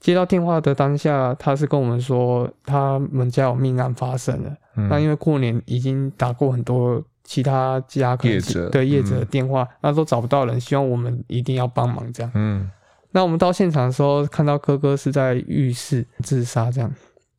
[0.00, 4.56] 接到电话的当下，他是跟我们说他们家有命案发生了。
[4.76, 4.88] 嗯。
[4.88, 12.32] 那因为过年已经打过很多其他家业者对业者的电话，那都找不到人，希望我们一定要帮忙这样。
[12.34, 12.70] 嗯。
[13.10, 16.92] 那我们到现场的时候，看到哥哥是在浴室自杀这样，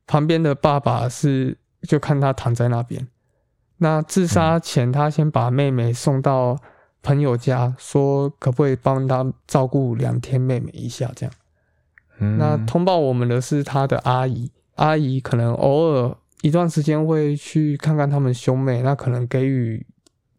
[0.05, 1.57] 旁边的爸爸是。
[1.87, 3.07] 就看他躺在那边。
[3.77, 6.57] 那自杀前，他先把妹妹送到
[7.01, 11.33] 朋友家，说可不可以帮他照顾两天妹妹一下这样。
[12.19, 19.85] 那通报我们的是他的阿姨，阿姨可能偶尔一段时间会去看看他们兄妹，那可能给予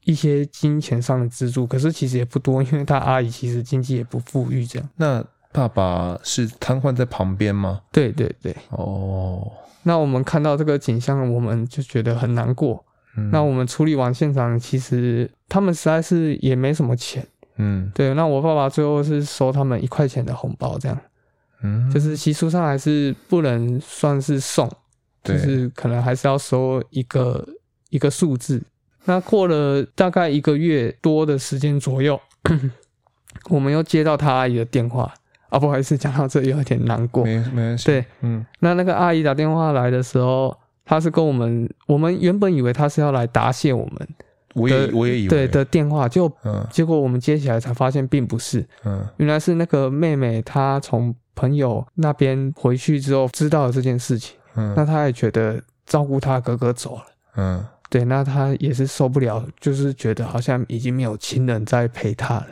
[0.05, 4.89] 一些金钱上的资助，可是其实也不多，因为他阿姨其实经济也不富裕这样。
[4.97, 7.81] 那爸爸是瘫痪在旁边吗？
[7.93, 8.55] 对对对。
[8.71, 9.51] 哦。
[9.83, 12.85] 那我们看到这个景象，我们就觉得很难过。
[13.17, 17.27] 嗯，那我们处理完现场，其实他们实在是也没什么钱。
[17.57, 18.15] 嗯，对。
[18.15, 20.99] 那我爸爸最后是收他们一块钱的红包，这样。
[21.63, 24.71] 嗯，就是习俗上还是不能算是送，
[25.23, 27.47] 就是可能还是要收一个
[27.91, 28.63] 一个数字。
[29.05, 32.21] 那过了大概一个月多的时间左右，
[33.49, 35.13] 我们又接到他阿姨的电话。
[35.49, 37.25] 啊，不好意思，讲到这里有点难过。
[37.25, 37.87] 没没关系。
[37.87, 44.09] 对，嗯，那那个阿姨打电话来的时候，她是跟我们，我们原本以为她是要来答谢我们，
[44.55, 57.05] 我也我也以为对的电话，就、嗯、结果我们接起来才发现并不是，嗯，原来是那个妹妹她从朋友那边回去之后知道了这件事情，嗯，那他也觉得照顾他哥哥走了，
[57.37, 62.47] 嗯，对，那他也是受不了，就是觉得好像已经没有亲人在陪他了。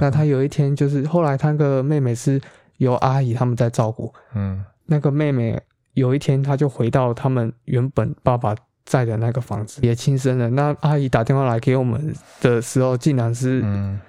[0.00, 2.40] 那他有一天就是后来，他那个妹妹是
[2.78, 4.10] 由阿姨他们在照顾。
[4.34, 5.60] 嗯，那个妹妹
[5.94, 8.54] 有一天他就回到他们原本爸爸
[8.86, 10.48] 在的那个房子，也亲生了。
[10.48, 13.62] 那阿姨打电话来给我们的时候，竟然是，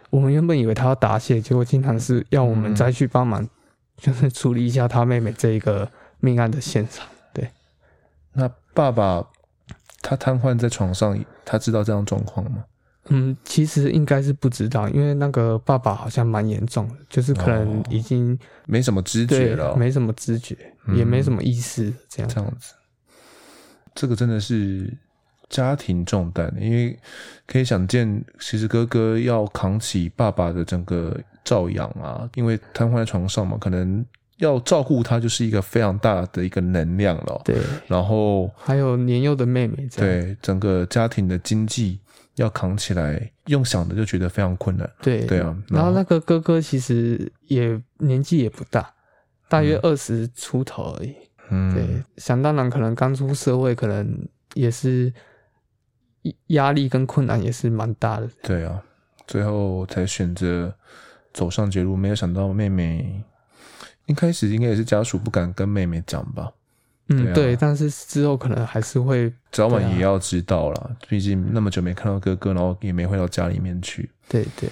[0.10, 3.46] 我们原本以为他要答谢，结果竟然是要我们再去帮忙，
[3.98, 7.08] 就是处理一下他妹妹这一个命案的现场。
[7.34, 7.50] 对，
[8.34, 9.26] 那爸爸
[10.02, 12.66] 他瘫痪在床上，他知道这样状况吗？
[13.10, 22.74] 嗯，其实应该是不知道，因为那个爸爸好像蛮严重的，就是可能已经、哦、没什么知觉了，没什么知觉，嗯、也没什么意识，这样这样子。
[23.94, 24.90] 这个真的是
[25.50, 26.98] 家庭重担，因为
[27.46, 34.06] 可以想见，其实哥哥要扛起爸爸的整个照养啊，因为瘫痪在床上嘛，可能
[34.38, 37.42] 要照顾他就是一个非常大的一个能量了。
[37.46, 42.00] 对，然后还有年幼的妹妹，对整个家庭的经济。
[42.38, 44.90] 要扛起来，用想的就觉得非常困难。
[45.04, 48.92] 对对啊，然后那个哥哥其实也年纪也不大，
[49.48, 51.16] 大约二十出头而已。
[51.52, 55.14] 嗯，对，想当然可能刚出社会，可能也是
[56.48, 58.28] 压力跟困难也是蛮大的。
[58.42, 58.82] 对啊，
[59.28, 60.74] 最后才选择
[61.34, 61.96] 走上绝路。
[61.98, 63.24] 没有想到妹妹
[64.06, 66.52] 一开始应该也是家属不敢跟妹妹讲吧。
[67.10, 74.10] 嗯，对，啊、对，但是之后可能还是会早晚也要知道啦，啊、毕竟那么久没看到哥哥，然后也没回到家里面去。
[74.30, 74.70] 对对，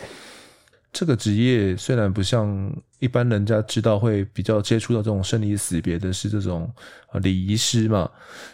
[0.92, 6.72] 这个职业虽然不像一般人家知道会比较接触到这种生离死别的是这种
[7.10, 8.10] 啊礼仪师嘛，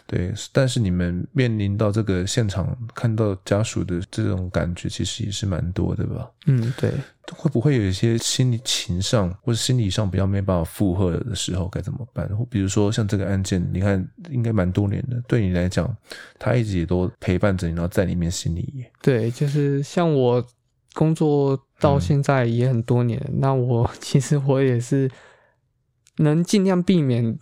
[0.06, 6.30] 对，但是你们面临到这个现场看到家属的这种感觉，其实也是蛮多的吧？
[6.46, 6.92] 嗯，对。
[7.36, 12.26] 会不会有一些心理情上或者心理上比较没办法负荷的时候该怎么办？
[12.28, 15.94] 或比如说像这个案件，你看应该蛮多年的，对你来讲，
[16.38, 18.86] 他一直也都陪伴着你，然后在里面心里。
[19.02, 20.42] 对，就是像我
[20.94, 25.10] 工作到现在也很多年，嗯、 那我其实我也是
[26.18, 27.38] 能尽量避免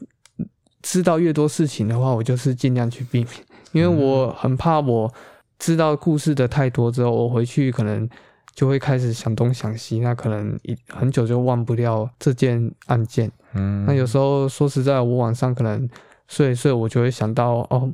[0.83, 3.33] 知道越多事情的话，我就是尽量去避免，
[3.73, 5.13] 因为我很怕我
[5.59, 8.09] 知道故事的太多之后，我回去可能。
[8.55, 13.31] 就会开始想东想西，那可能一很久就忘不掉这件案件。
[13.53, 15.87] 嗯，那有时候说实在，我晚上可能
[16.27, 17.87] 睡一睡，我就会想到哦，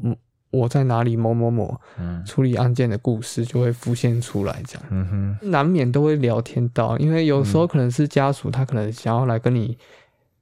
[0.52, 1.80] 我在哪里某某某
[2.24, 4.84] 处理案件的故事就会浮现出来，这样。
[4.90, 9.76] 嗯哼，难免都会聊天到，因为有时候可能是家属，他可能想要来跟你。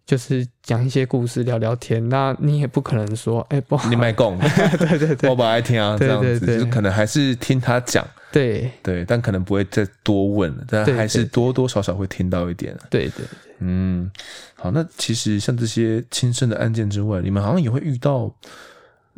[0.07, 4.37] 就是讲一些故事，聊聊天，那你也不可能说，哎、欸，不好，你卖供，
[4.77, 8.69] 对对对，我不爱听啊，这样子，就可能还是听他讲，对。
[8.83, 13.27] 对，但可能不会再多问，但还是多多少少会听到一点，对对，对，
[13.61, 14.11] 嗯，
[14.57, 18.35] 好，那其实像这些轻生的案件之外，你们好像也会遇到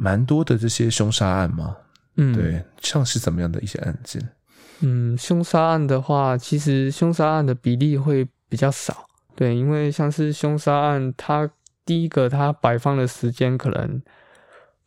[0.03, 1.77] 蛮多的这些凶杀案吗？
[2.17, 4.21] 嗯，对，像是怎么样的一些案件？
[4.81, 9.07] 嗯，凶杀案的话，其实凶杀案的比例会比较少。
[9.37, 11.49] 对，因为像是凶杀案，它
[11.87, 14.03] 第一个它摆放的时间可能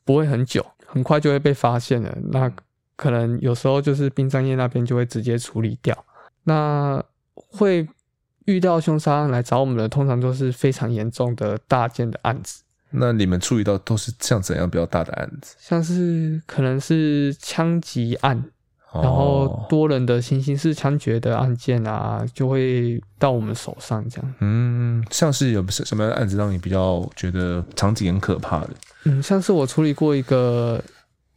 [0.03, 2.13] 不会很久，很快就会被发现了。
[2.31, 2.51] 那
[2.97, 5.97] 可能有时候就是殡葬业那边就会直接处理掉。
[6.43, 7.01] 那
[7.33, 7.87] 会
[8.45, 12.61] 遇到凶杀案来找我们的，通常都是非常严重的大件的案子。
[12.97, 15.55] 那你们处理到都是像怎样比较大的案子？
[15.59, 18.37] 像是可能是枪击案，
[18.91, 24.33] 哦、然后多人的行刑式枪决的案件啊，就会到我们手上这样。
[24.39, 28.69] 嗯，像是有什么样的案子让你比较觉得场景很可怕的？
[29.05, 30.83] 嗯，像是我处理过一个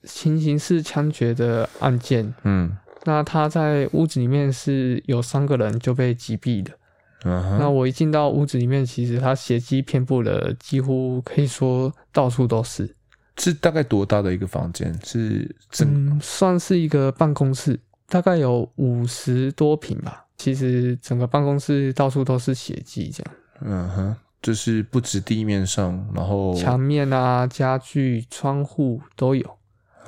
[0.05, 2.33] 行刑式枪决的案件。
[2.45, 6.73] 嗯，那他在屋子里面是有三个人就被击毙的。
[7.23, 7.59] Uh.
[7.59, 12.95] 那我一进到屋子里面，其实它血迹遍布了，几乎可以说到处都是。
[13.37, 14.93] 是大概多大的一个房间？
[15.05, 17.79] 是嗯，算是一个办公室，
[18.09, 20.27] 大概有五十多平吧。
[20.37, 23.35] 其实整个办公室到处都是血迹，这样。
[23.61, 29.59] 嗯哼，就是不止地面上，然后墙面啊、家具、窗户都有。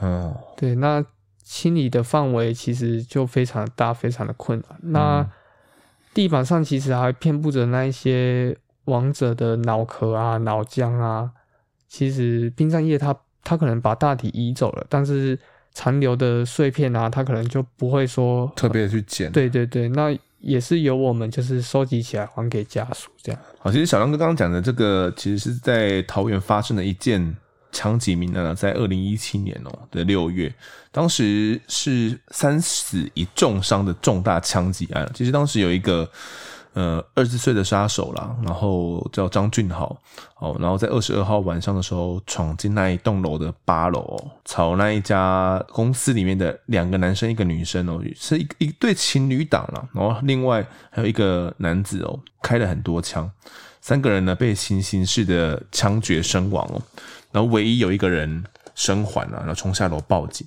[0.00, 0.36] 嗯、uh，huh.
[0.56, 1.04] 对，那
[1.42, 4.78] 清理的范围其实就非常的大，非常的困难。
[4.80, 5.30] 那、嗯
[6.12, 11.30] 地板上其实还遍布着那一些亡者的脑壳啊、脑浆啊。
[11.88, 15.38] 其实冰葬业他他可能把大体移走了，但是
[15.72, 19.30] 残留的碎片啊，它可能就不会说特别去捡。
[19.32, 23.40] 对对对，那也是由我们就是收集起来还给家属这样。
[23.58, 27.36] 好，其实小梁哥刚刚讲的这个，其实是在桃园发生的一件。
[27.72, 30.52] 枪击命案呢，在二零一七年哦的六月，
[30.90, 35.10] 当时是三死一重伤的重大枪击案。
[35.14, 36.08] 其实当时有一个
[36.72, 39.96] 呃二十岁的杀手啦，然后叫张俊豪
[40.38, 53.30] 哦，然后在二十二号晚上的时候闯进那一栋楼的八楼，朝那一家公司里面的两个男生一个女生哦，是一一对情侣档了，然后另外还有一个男子哦，开了很多枪，
[53.80, 56.80] 三个人呢被行刑式的枪决身亡哦。
[57.32, 60.46] 然后唯一有一个人生还了，然后冲下楼报警。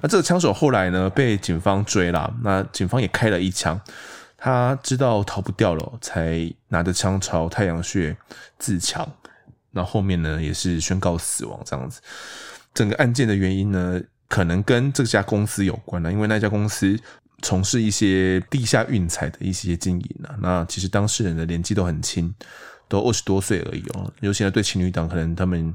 [0.00, 3.80] 那这个枪手后来呢被警方追了，那警方也开了一枪。
[4.36, 8.14] 他知道逃不掉了，才拿着枪朝太阳穴
[8.58, 9.10] 自强。
[9.70, 12.00] 那后面呢也是宣告死亡这样子。
[12.74, 16.98] 整个案件的原因呢，可能跟这家公司有关了，因为那家公司
[17.42, 20.36] 从事一些地下运财的一些经营啊。
[20.42, 22.34] 那其实当事人的年纪都很轻。
[22.88, 25.74] 都二十多岁而已哦，尤其呢对情侣档，可能他们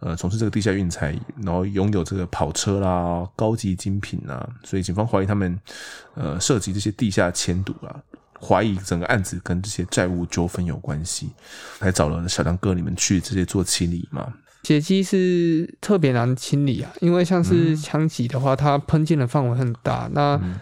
[0.00, 5.58] 呃从事这个地下运财，然后拥有这个跑车啦、高级精品啊，所以警方怀疑他们
[6.14, 7.94] 呃涉及这些地下迁赌啊，
[8.40, 11.30] 怀疑整个案子跟这些债务纠纷有关系，
[11.78, 14.32] 还找了小梁哥你们去这些做清理嘛。
[14.64, 20.34] 血迹是特别难清理啊，因为像是枪击的话，它喷溅的范围很大，那。
[20.42, 20.56] 嗯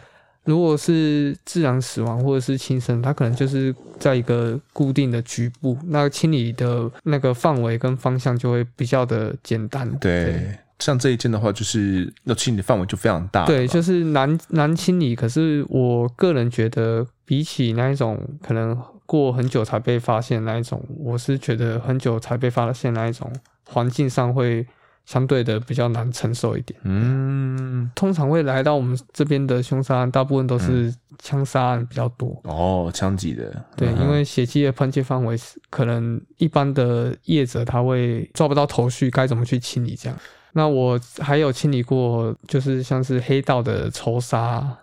[0.47, 9.91] 如果是自然死亡或者是轻生，它可能就是在一个固定的局部，那清理的那个范围跟方向就会比较的简单。
[9.99, 13.45] 对，对像这一件的话，就是要清理范围就非常大。
[13.45, 15.15] 对，就是难难清理。
[15.17, 23.31] 可是我个人觉得，比起那一种可能过很久才被发现那一种，我是觉得很久才被发现那一种，
[23.65, 24.67] 环境上会。
[25.07, 26.79] 相对的比较难承受一点。
[26.83, 32.39] 嗯，通常会来到我们这边的凶杀案，大部分都是枪杀案比较多。
[32.45, 33.65] 嗯、哦，枪击的。
[33.77, 40.19] 对，嗯、因为血迹的喷溅范围是可能一般的业者他会抓不到头绪，该怎么去清理这样。
[40.53, 44.77] 那我还有清理过，就是像是黑道的仇杀。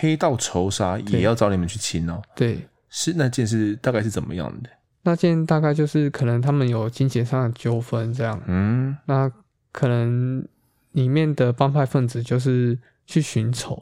[0.00, 2.20] 黑道仇杀也要找你们去清哦。
[2.34, 4.70] 对，是那件事大概是怎么样的？
[5.02, 8.42] 那件大概就是可能他们有金钱上的纠纷这样。
[8.48, 9.30] 嗯，那。
[9.78, 10.44] 可能
[10.90, 13.80] 里面的帮派分子就是去寻仇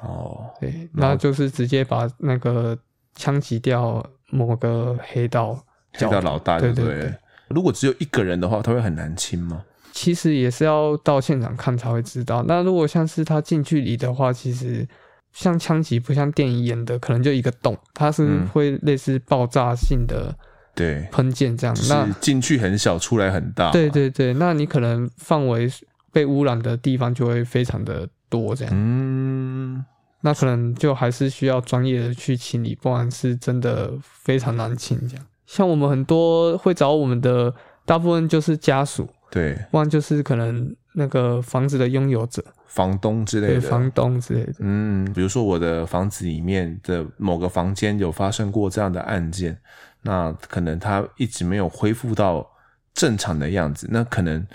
[0.00, 2.78] 哦，对，那就是直接把那个
[3.14, 7.14] 枪击掉某个黑道黑道老大，对对对。
[7.48, 9.62] 如果只有一个人的话，他会很难清吗？
[9.92, 12.42] 其实也是要到现场看才会知道。
[12.44, 14.88] 那如果像是他近距离的话，其实
[15.34, 20.34] 像枪击不像电影演的，可能就一个洞，它是会类似爆炸性的。
[20.74, 23.70] 对，喷溅这样，那进去很小，出来很大。
[23.70, 25.70] 对对对，那你可能范围
[26.12, 28.74] 被污染的地方就会非常的多，这样。
[28.76, 29.84] 嗯，
[30.22, 34.98] 那可能就还是需要专业的去清理，不然是真的非常难清。
[35.08, 37.54] 这样，像我们很多会找我们的，
[37.84, 44.54] 大部分就是家属，对，不然就是可能那个房子的拥有者，房东之类的，对，房东之类的。
[44.58, 49.56] 嗯，比如说我的房子里面的某个房间有发生过这样的案件。
[50.04, 52.48] 那可能他一直没有恢复到
[52.94, 54.46] 正常的样子，那可能，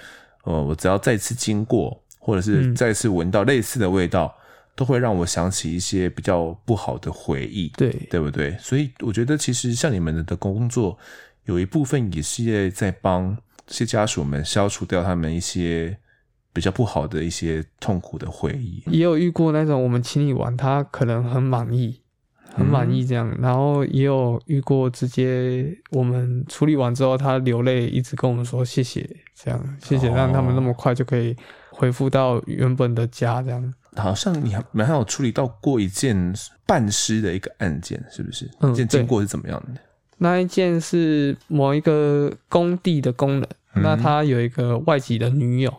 [0.44, 4.40] 呃，我只要再次经过，或者是再次闻到类似的味道，嗯、
[4.76, 8.56] 都会让我想起一些比较不好的回忆，对，对不对？
[8.60, 10.98] 所以我觉得其实像你们的工作，
[11.46, 13.36] 有一部分也是在帮
[13.66, 15.98] 这些家属们消除掉他们一些
[16.54, 18.84] 比较不好的一些痛苦的回忆。
[18.86, 22.02] 也有遇过那种我们清理完，他可能很满意。
[22.54, 31.36] 很满意这样，然后也有遇过直接我们处理完之后，他流泪，一直跟我们说谢谢，这样谢谢让他们那么快就可以
[31.70, 33.74] 恢复到原本的家这样。
[33.96, 36.34] 好像你还蛮有处理到过一件
[36.66, 38.50] 半尸的一个案件，是不是？
[38.60, 39.82] 嗯，件经过是怎么样的？
[40.18, 45.74] 那一件是某一个工地的工人，嗯、那他有一个外籍的女友。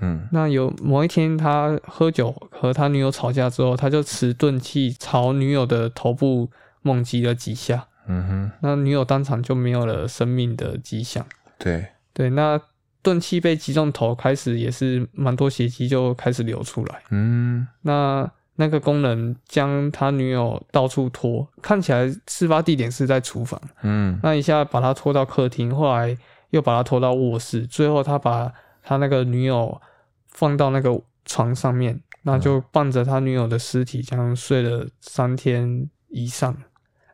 [0.00, 6.50] 嗯，那有某一天，他喝酒和他女友吵架之后，他就持钝器朝女友的头部
[6.82, 7.86] 猛击了几下。
[8.08, 11.24] 嗯哼，那女友当场就没有了生命的迹象。
[11.58, 12.60] 对对，那
[13.02, 17.02] 钝器被击中头，开始也是蛮多血迹就开始流出来。
[17.10, 23.60] 嗯，那那个工人将他女友到处拖，看起来事发地点是在厨房。
[23.82, 26.18] 嗯，那一下把他拖到客厅，后来
[26.50, 28.52] 又把他拖到卧室，最后他把。
[28.84, 29.80] 他那个女友
[30.28, 36.54] 放到那个床上面，那就伴着他女友的尸体，这样睡了三天以上。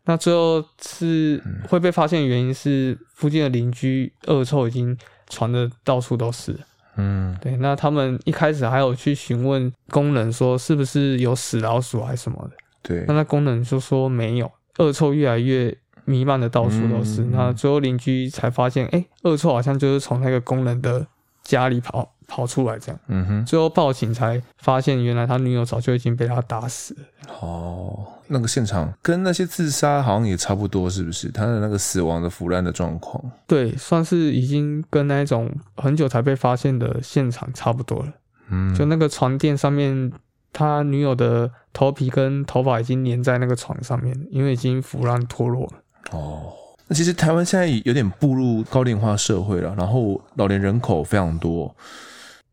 [0.05, 4.97] 那最后是会被发现的原因是附近的邻居恶臭已经
[5.29, 6.59] 传的到处都是。
[6.97, 7.57] 嗯，对。
[7.59, 12.57] 那他们一开始还有去询问工人说是不是有死老鼠还是什么的。
[12.83, 13.05] 对。
[13.07, 17.23] 那那工人就说没有，恶臭越来越弥漫的到处都是。
[17.25, 21.07] 那最后邻居才发现，哎，恶臭好像就是从那个工人的。
[21.51, 27.01] 家里跑跑出来这样，嗯哼，最后报警才发现，原来他女友早就已经被他打死了。
[27.40, 31.28] 哦，那个现场跟那些自杀好像也差不多，是不是？
[31.32, 38.12] 他的那个死亡的腐烂的状况，对，算是已经跟那种很久才被发现的现场差不多了。
[38.48, 40.12] 嗯，就那个床垫上面，
[40.53, 45.72] 他女友的头皮跟头发已经粘在那个床上面，因为已经腐烂脱落了。
[46.12, 46.53] 哦。
[46.95, 51.74] 其实台湾现在有点步入高龄化社会了，然后老年人口非常多，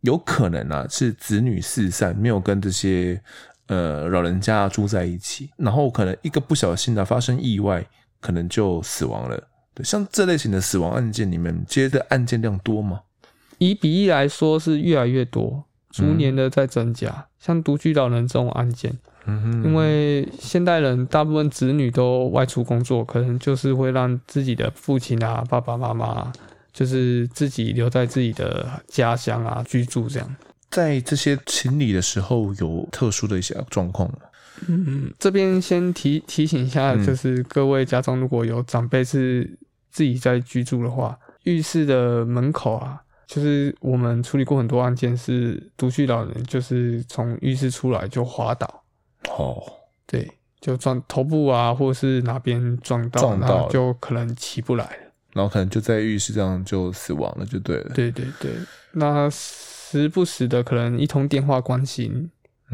[0.02, 3.20] 有可能啊是子女四散，没有跟这些
[3.66, 7.84] 呃老人家住在一起，然后可能一个不小心的发生意外，
[8.22, 9.42] 可能就死亡了。
[9.74, 13.02] 对，像这类型的死亡案件，你们接的案件量多吗？
[13.58, 15.66] 以比例来说是越来越多，
[15.98, 17.10] 逐年的在增加。
[17.10, 18.98] 嗯、像独居老人这种案件。
[19.62, 26.32] 因为现代人大部分子女都外出工作，可能就是会让自己的父亲啊、爸爸妈妈，
[26.72, 30.36] 就是自己留在自己的家乡啊居住这样。
[30.70, 34.20] 在这些清理的时候，有特殊的一些状况吗？
[34.70, 39.58] 嗯，这边先提提醒一下，就是各位家中如果有长辈是
[39.92, 48.84] 自己在居住的话，浴室的门口啊，就是我们处理过很多案件，是独居老人就是从浴室出来就滑倒。
[49.38, 49.62] 哦，
[50.06, 57.92] 对，就撞头部啊，或者是哪边撞到，撞到就可能起不来了，然后可能就在浴室这样就死亡了，就对了。
[57.94, 58.50] 对对对，
[58.94, 62.32] 那时不时的可能一通电话关心，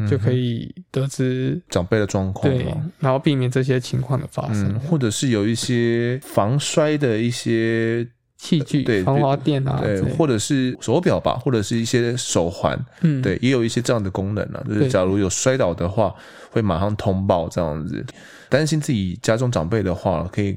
[0.08, 8.08] 就可以得知长辈的状况，对，然后避免这些情况的发生，嗯，或者是有一些防摔的一些。
[8.44, 14.62] 器具，对，防滑垫啊，对，或者是手表吧，或者是一些手环，嗯，对，也有一些这样的功能啊。
[14.68, 16.14] 就是假如有摔倒的话，
[16.50, 18.04] 会马上通报这样子。
[18.50, 20.56] 担心自己家中长辈的话，可以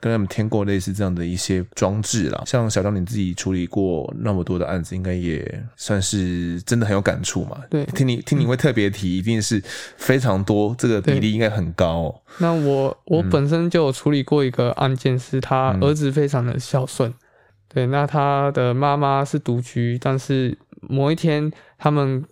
[0.00, 2.42] 跟他们添购类似这样的一些装置啦。
[2.44, 7.56] 像小张你自己处理过那么多的案子，应该也算是真的很有感触嘛。
[7.70, 9.62] 对，听你听你会特别提，一定是
[9.96, 12.14] 非常多，这个比例应该很高哦。
[12.38, 17.08] 那我我本身就有处理过一个案件，是他儿子非常的孝顺。
[17.08, 17.14] 嗯
[17.68, 22.24] 对，那他的妈妈是独居，但是某一天他们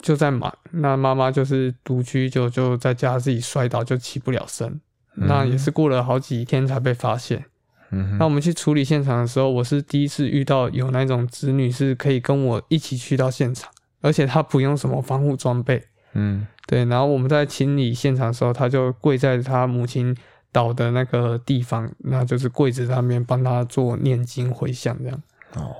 [0.00, 4.68] 就在忙，那妈妈就是独居，就就在家自己摔倒，就起不了身。
[5.16, 7.44] 嗯、那也是过了好几天才被发现。
[7.90, 13.70] 嗯，那我们去处理现场的时候，我是第一次遇到有那种子女是可以跟我一起去到现场，
[14.00, 15.82] 而且他不用什么防护装备。
[16.14, 20.16] 嗯，对，然后我们在清理现场的时候，他就跪在他母亲
[20.54, 25.22] 倒的那个地方，那就是柜子上面帮他做念经回向这样。
[25.54, 25.74] 哦，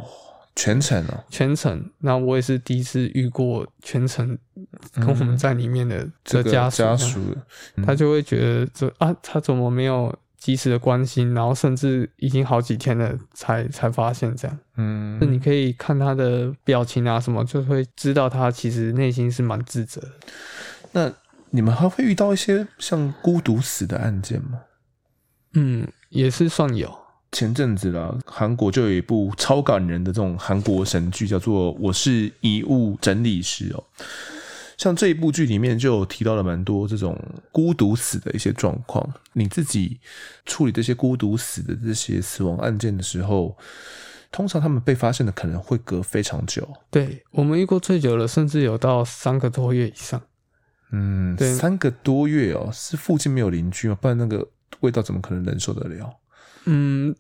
[0.57, 1.89] 全程哦，全程。
[2.01, 4.37] 那我也是第一次遇过全程
[4.95, 7.21] 跟我们在里面的这家属，家属，
[7.87, 14.59] 他就会觉得这啊，他怎么没有及时的关心，然后甚至已经好几天了才才发现这样。
[14.77, 20.11] 嗯，那你可以看他的表情啊什么，就会知道他其实内心是蛮自责的。
[20.91, 21.13] 那。
[21.55, 24.61] 你们还会遇到一些像孤独死的案件吗？
[25.53, 26.93] 嗯，也是算有。
[27.31, 33.85] 前阵子啦，韩国就有一部超感人的这种韩国神剧，叫做《我是遗物整理师》哦。
[34.77, 37.17] 像这一部剧里面就有提到了蛮多这种
[37.53, 39.09] 孤独死的一些状况。
[39.35, 40.01] 你自己
[40.45, 43.57] 处理这些孤独死的这些死亡案件的时候，
[44.33, 46.69] 通常他们被发现的可能会隔非常久。
[46.91, 50.21] 对，我们遇过最久的，甚至有到三个多月以上。
[50.95, 53.99] 嗯，对，三个多月哦，是附近没有邻居吗？
[54.01, 54.49] 不然那个
[54.81, 56.15] 味道怎么可能忍受得了？
[56.67, 57.15] 嗯，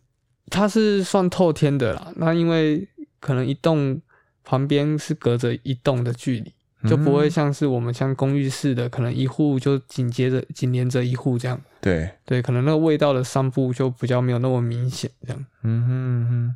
[0.49, 2.12] 它是算透天的啦。
[2.16, 4.01] 那因为可能一栋
[4.45, 6.55] 旁边是隔着一栋的距离，
[6.89, 11.61] 就不会像是我们像公寓式的，可能一户就紧接着紧连着一户这样。
[11.81, 15.47] 对对，可能那个味道的散布就比较没有那么明显这样。
[15.62, 16.55] 嗯哼嗯哼。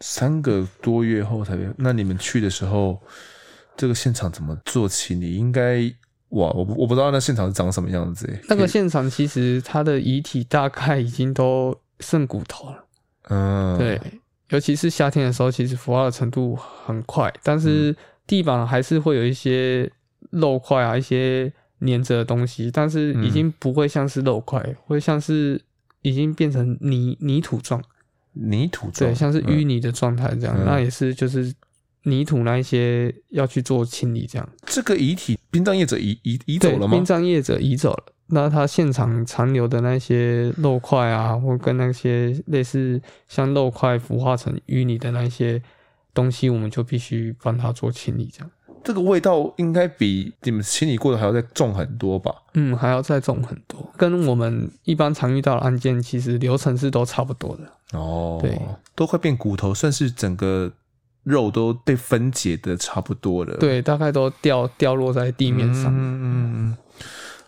[0.00, 3.02] 三个多月后才，那你们去的时候，
[3.76, 5.16] 这个现场怎么做起？
[5.16, 5.34] 你？
[5.34, 5.92] 应该
[6.30, 8.38] 哇，我我不知道那现场是长什么样子。
[8.48, 12.84] 那个现场其实它的遗体大概已经都剩骨头了。
[13.30, 14.00] 嗯，对，
[14.50, 17.94] 尤其是夏天的时候，其实腐化的程度很快，但是
[18.26, 19.90] 地板还是会有一些
[20.30, 25.60] 肉块啊，一些粘着的东西，但是已经不会像是肉块，会像是
[26.02, 27.82] 已经变成泥泥土状。
[28.32, 31.52] 泥土状，对，像是淤泥的状态这样，嗯、那也是就是
[32.04, 34.48] 泥土那一些要去做清理这样。
[34.66, 36.94] 这个遗体殡葬业者移移移走了吗？
[36.94, 45.62] 殡葬业者移走了，那他现场残留的那些肉块啊，或跟那些类似像肉块腐化成淤泥的那些
[46.14, 48.50] 东西，我们就必须帮他做清理这样。
[48.84, 52.32] 这个味道应该比你们清理过的还要再重很多吧？
[52.54, 57.98] 嗯，还要再重很多，跟我们一般常遇到的案件其实流程是都差不多的。
[57.98, 58.58] 哦，对，
[58.94, 60.72] 都快变骨头，算是整个
[61.28, 63.56] 肉都被分解的差不多了。
[63.58, 65.92] 对，大概都掉掉落在地面上。
[65.94, 66.76] 嗯，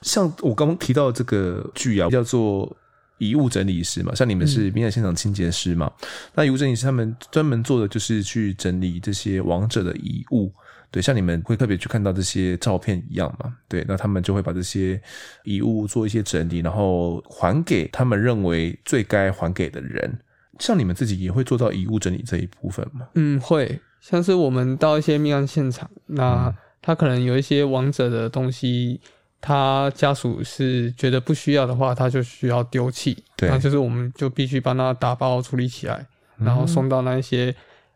[0.02, 2.76] 像我刚刚提到的这个剧啊，叫做
[3.18, 10.52] 遗物整理师嘛，像你们是殡葬现场清洁师嘛，嗯、那遗物整理师他们专门做的就是去整理这些亡者的遗物。
[10.92, 13.54] 对，像你们会特别去看到这些照片一样嘛？
[13.68, 15.00] 对，那他们就会把这些
[15.44, 20.18] 遗物做一些整理，然后还给他们认为最该还给的人。
[20.60, 23.08] 像你们自己也会做到遗物整理这一部分吗？
[23.14, 23.80] 嗯，会。
[24.00, 28.98] 像是我们到一些命案现场，那他可能有一些亡者的东西，
[29.40, 33.22] 他家属是觉得不需要的话，他就需要丢弃。
[33.36, 36.06] 对，那就是我们就必须帮他打包处理起来，
[36.38, 37.54] 然后送到那一些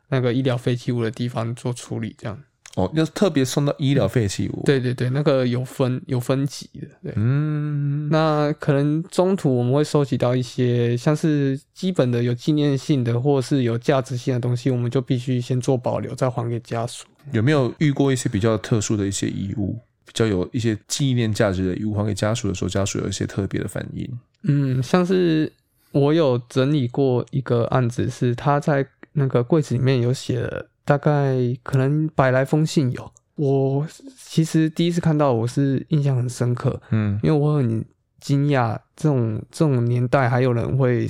[0.09, 2.39] 那个医疗废弃物的地方做处理，这样。
[2.77, 4.63] 哦，要特别送到医疗废弃物。
[4.67, 6.89] 对对对，那个有分有分级的。
[7.05, 17.05] 对，嗯，那可能中途我们会收集到一些像是基本的有纪念性的或是有价值性的东西，我们就必须先做保留，再还给家属。
[17.31, 24.19] 有没有遇过一些比较特殊的一些遗物，比较有一些纪念价值的遗物还给家属的时候，家属有一些特别的反应？
[24.43, 25.53] 嗯，像是
[25.93, 30.67] 我有整理过一个案子，是他在那个柜子里面有写了。
[30.85, 33.87] 大概可能百来封信有，我
[34.19, 37.85] 其实第一次看到，我是印象很深刻，嗯，因为我很
[38.21, 41.09] 惊讶，这种这种年代还有人会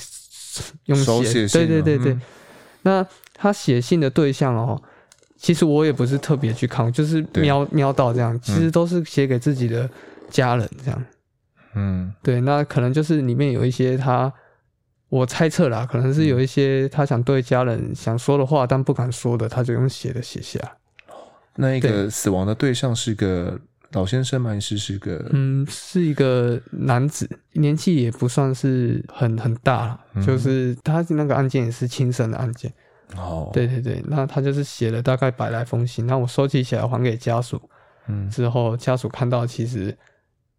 [0.84, 2.12] 用写，对对对对。
[2.12, 2.22] 嗯、
[2.82, 4.80] 那他写信的对象哦，
[5.36, 9.90] 其实我也不是特别去看，就是瞄瞄到这样，其实都是写给自己的
[10.30, 11.04] 家人这样，
[11.74, 14.32] 嗯，对，那可能就是里面有一些他。
[15.10, 20.58] 我猜测啦，可能是有一些他想对家人想说的话，但不敢说的，他就用写的写下。
[21.54, 23.56] 那一个死亡的对象是个
[23.92, 24.50] 老先生吗？
[24.50, 25.24] 还是是个？
[25.32, 32.72] 嗯，是一个男子，年纪也不算是很很大，嗯、就是他那个案件也是轻生的案件。
[33.14, 37.60] 哦，对对对，那他就是写了大概百来封信，那我收集起来还给家属。
[38.08, 39.96] 嗯，之后家属看到，其实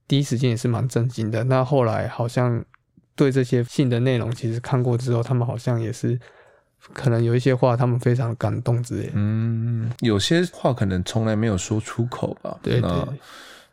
[0.07, 1.43] 第一时间也是蛮震惊的。
[1.43, 2.63] 那后来好像。
[3.15, 6.19] 对这些信的内容，其实看过之后，他们好像也是
[6.93, 9.09] 可能有一些话，他们非常感动之类。
[9.13, 12.57] 嗯，有些话可能从来没有说出口吧。
[12.61, 12.89] 对对。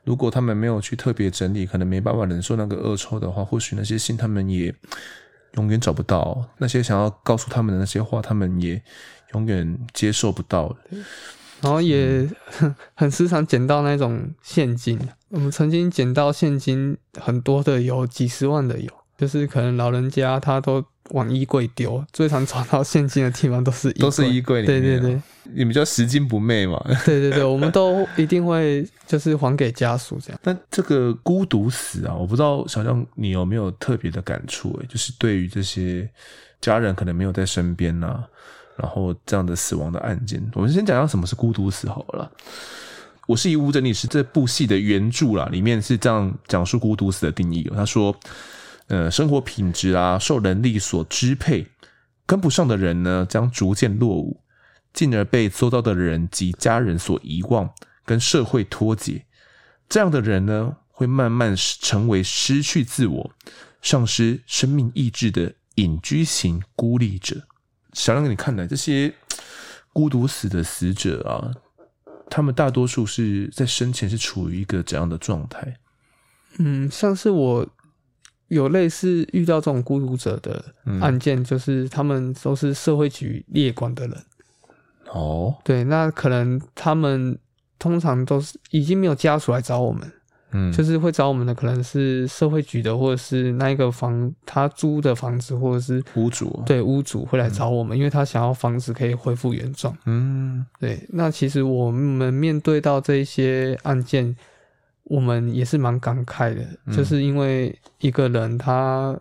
[0.04, 4.74] 如果他们没有去特别整理，可能没办法忍受那个恶臭的话，或许那些信他们也
[5.52, 6.44] 永远找不到。
[6.58, 8.82] 那些想要告诉他们的那些话，他们也
[9.34, 10.76] 永远接受不到。
[11.60, 12.28] 然后也
[12.94, 14.98] 很时常捡到那种现金。
[15.28, 18.90] 我们曾经捡到现金很多的，有几十万的有。
[19.18, 24.82] 就是可能老人家他都往衣柜丢，最常找到现金的地方都是衣柜，都是衣柜里面。
[24.82, 26.82] 对对对，你们叫拾金不昧嘛？
[27.04, 30.40] 对对对，我们都一定会就是还给家属这样。
[30.42, 34.76] 但这个孤独死啊，我不知道小象你有没有特别的感触？
[34.80, 36.08] 诶，就是对于这些
[36.60, 38.24] 家人可能没有在身边呐、啊，
[38.76, 42.30] 然后这样的死亡的案件，我们先讲讲什么是孤独死好了。
[43.26, 47.70] 我是遗物整理师这部戏的原著啦，里面是这样讲述孤独死的定义。
[47.74, 48.16] 他说。
[48.88, 51.66] 呃，生活品质啊，受人力所支配，
[52.26, 54.40] 跟不上的人呢，将逐渐落伍，
[54.92, 57.72] 进而被周遭的人及家人所遗忘，
[58.04, 59.24] 跟社会脱节。
[59.88, 63.30] 这样的人呢，会慢慢成为失去自我、
[63.80, 67.46] 丧失生命意志的隐居型孤立者。
[67.92, 69.14] 小亮，给你看来，这些
[69.92, 71.52] 孤独死的死者啊，
[72.30, 75.76] 他们大多数是在生前是处于一个怎样的状态？
[76.58, 77.66] 嗯，像是我
[78.52, 80.62] 有类似遇到这种孤独者的
[81.00, 84.16] 案件，嗯、就是他们都是社会局列管的人。
[85.10, 87.38] 哦，对，那可能他们
[87.78, 90.12] 通常都是已经没有家属来找我们，
[90.52, 99.96] 嗯，就是会找我们的可能是社会局的，或者是那一个房他租的房子，或者是屋主，对，屋主会来找我们，嗯、因为他想要房子可以恢复原状。
[100.04, 104.36] 嗯，对，那其实我们面对到这一些案件，
[105.12, 109.18] 我们也是蛮感慨的，嗯、就是因为一个人他。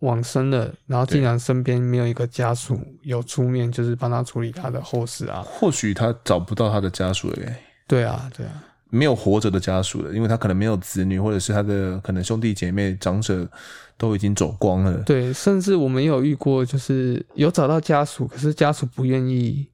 [0.00, 5.44] 往生了，然后竟然身边没有一个家属有出面，就是帮他处理他的后事啊。
[5.44, 7.54] 或许他找不到他的家属了耶。
[7.86, 13.46] 对啊，对啊，没有活着的家属了，因为他可能没有子女，或者是他的可能兄弟姐妹、长者
[13.98, 15.02] 都已经走光了。
[15.02, 19.68] 对，甚至我们有遇过，就是有找到家属，可是家属不愿意，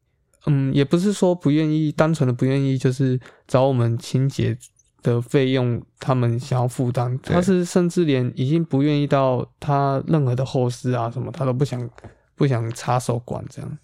[0.47, 4.59] 嗯，也不是说不愿意，单纯的不愿意，就是找我们清洁。
[5.07, 11.89] 的费用，他们想要负担，他是甚至连已经不愿意到他任何的后事啊什么，他都不想
[12.35, 13.79] 不想插手管这样，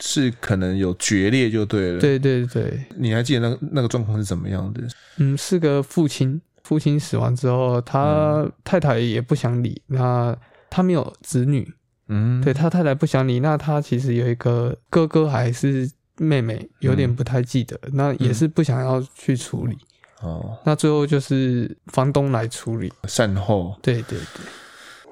[0.00, 2.00] 是可能有决裂就对了。
[2.00, 4.80] 对对对，你还记得那个那个状况是怎么样的？
[5.18, 10.34] 嗯，是个父亲，父亲死完之后，他太太也不想理，那
[10.70, 11.70] 他没有子女，
[12.08, 19.76] 嗯，对他太太不想理，那他其实有一个哥哥还是妹妹，有点不太记得，嗯、那也是不想要去处理。
[20.22, 23.78] 哦，那最后就是房东来处理善后。
[23.82, 24.46] 对对对，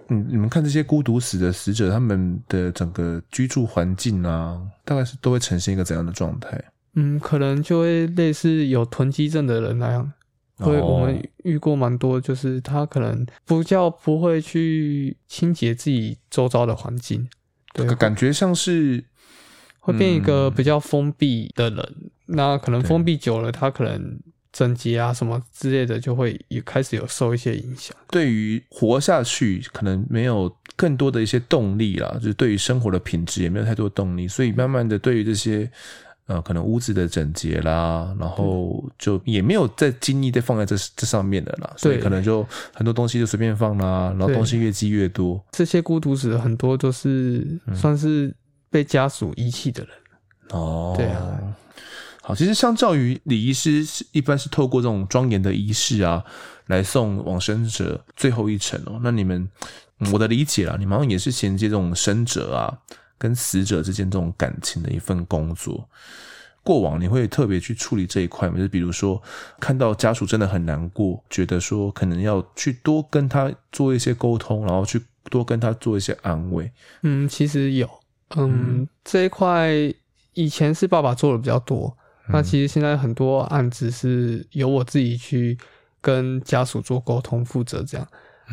[0.09, 6.59] 嗯，你们看这些孤独死的死者，他们的整个居住环境啊，大概是都会呈现一个怎样的状态？
[6.95, 10.11] 嗯，可能就会类似有囤积症的人那样。
[10.57, 17.29] 会，我们遇过蛮多，就是他可能不叫不会去清洁自己周遭的环境，
[17.75, 19.05] 对，感觉像是
[19.81, 21.79] 会变一个比较封闭的人。
[21.99, 24.19] 嗯、那可能封闭久了，他可能。
[24.55, 27.95] 整洁啊，什么之类的，就会也开始有受一些影响。
[28.09, 35.69] 对于活下去，可能没有更多的一些动力啦，就是对于生活的品质也没有太多动力，所以慢慢的，对于这些
[36.27, 45.45] 呃，可能屋子的整洁啦，然后就也没有再精力再放在这这上面的啦，所以可能就很多东西就随便放啦，然后东西越积越多。
[45.51, 47.45] 这些孤独死很多都是
[47.75, 48.33] 算是
[48.71, 49.93] 被家属遗弃的人。
[50.51, 51.41] 嗯、哦，对啊。
[52.27, 56.25] 好，其实相较于礼仪师，是一般是透过这种庄严的仪式啊，
[56.69, 58.99] 来送往生者最后一程哦。
[59.03, 59.47] 那你们，
[60.11, 62.79] 我的理解啦，你们好像也是衔接这种生者啊
[63.19, 65.87] 跟死者之间这种感情的一份工作。
[66.63, 68.57] 过往你会特别去处理这一块吗？
[68.57, 69.23] 就比如说
[69.61, 76.73] 看到家属真的很难过，觉得说可能要去多跟他做一些沟通，然后去多跟他做一些安慰。
[77.03, 77.87] 嗯，其实有，
[78.37, 79.69] 嗯，嗯这一块
[80.33, 81.95] 以前是爸爸做的比较多。
[82.29, 85.59] 那其实现在很多案子是由我自己去
[86.01, 88.07] 跟家属做沟通，负责这样。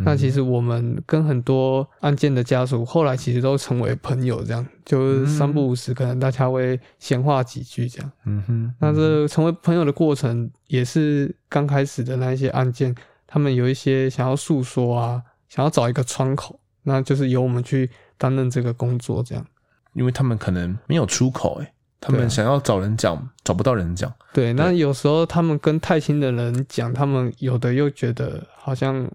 [0.05, 8.11] 那其实我们跟很多案件的家属后来其实都成为朋友，这样就是三不五时可能大家会闲话几句这样。
[8.25, 8.73] 嗯哼。
[8.79, 12.95] 那这成为朋友的过程也是刚开始的那一些案件，
[13.27, 19.45] 他们有一些想要诉说啊，想要找一个窗口，那就是由我们去担任这个工作这样。
[19.93, 24.11] 因为他们可能没有出口诶、欸他们想要找人讲，啊、找不到人讲。
[24.33, 29.07] 对，那有时候他们跟太亲的人讲，他们有的又觉得好像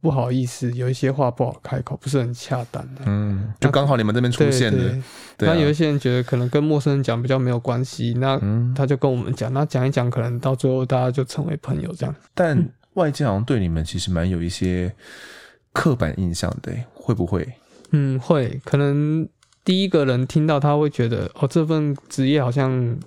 [0.00, 3.02] 不好意思，有一些话不好开口，不是很恰当的。
[3.06, 4.96] 嗯，就刚好你们这边出现的。
[5.38, 8.40] 那有一些人觉得可能跟陌生人讲比较没有关系，那
[8.76, 12.14] 他就跟我们讲，那讲一讲，可能到最后大家就成为朋友这样。
[12.32, 12.64] 但
[12.94, 14.94] 外界好像对你们其实蛮有一些
[15.72, 17.52] 刻板印象的，会不会？
[17.90, 19.28] 嗯，会，可能。
[19.64, 22.98] 第一个人听到他会觉得哦，这份职业好像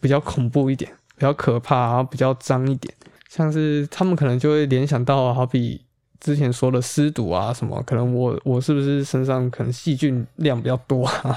[0.00, 2.94] 比较恐怖一点，比较可怕，然后比较脏一点，
[3.28, 5.80] 像是他们可能就会联想到，好比
[6.20, 11.36] 之前说的尸毒啊什么，可能我我是不是身上可能细菌量比较多啊？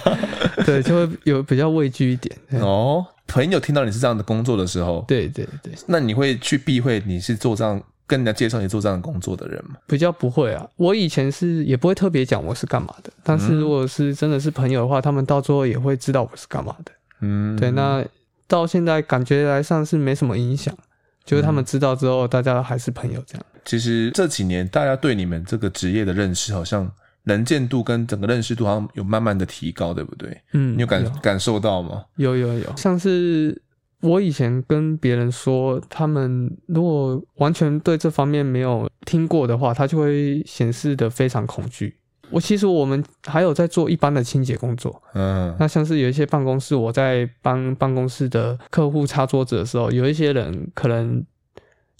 [0.66, 2.36] 对，就会有比较畏惧一点。
[2.62, 7.80] 哦，朋友听到你是这样的工作的时候，对对对，那你会去避讳你是做这样。
[8.06, 9.76] 跟人家介绍你做这样的工作的人吗？
[9.86, 16.92] 比较不会啊，我以前是也不会特别讲我是干嘛的，但是如果是真的是朋友的话，他们到最后也会知道我是干嘛的。
[17.20, 18.04] 嗯，对，那
[18.46, 20.76] 到现在感觉来上是没什么影响，
[21.24, 23.46] 就是他们知道之后，大家还是朋友这样。
[23.64, 26.90] 其实这几年大家对你们这个职业的认识，好像
[27.22, 30.38] 能见度跟整个认识度好像有慢慢的提高，对不对？
[30.52, 32.04] 嗯，你有感有感受到吗？
[32.16, 33.58] 有有有，像是。
[34.04, 41.96] 我以前跟别人说，他们如果完全对这方面没有听过的话，他就会显示得非常恐惧。
[42.30, 51.24] 我其实我们还有在做一般的清洁工作，嗯，那像是有一些办公室，我在帮办公室的客户擦桌子的时候，有一些人可能。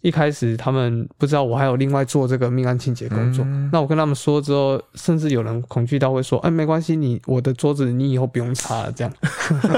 [0.05, 9.11] 一开始他们不知道我还有另外做这个命案清洁工作，嗯、那我跟他们说之后，甚至有人恐惧到会说：“哎，没关系，你我的桌子你以后不用擦了。”这样，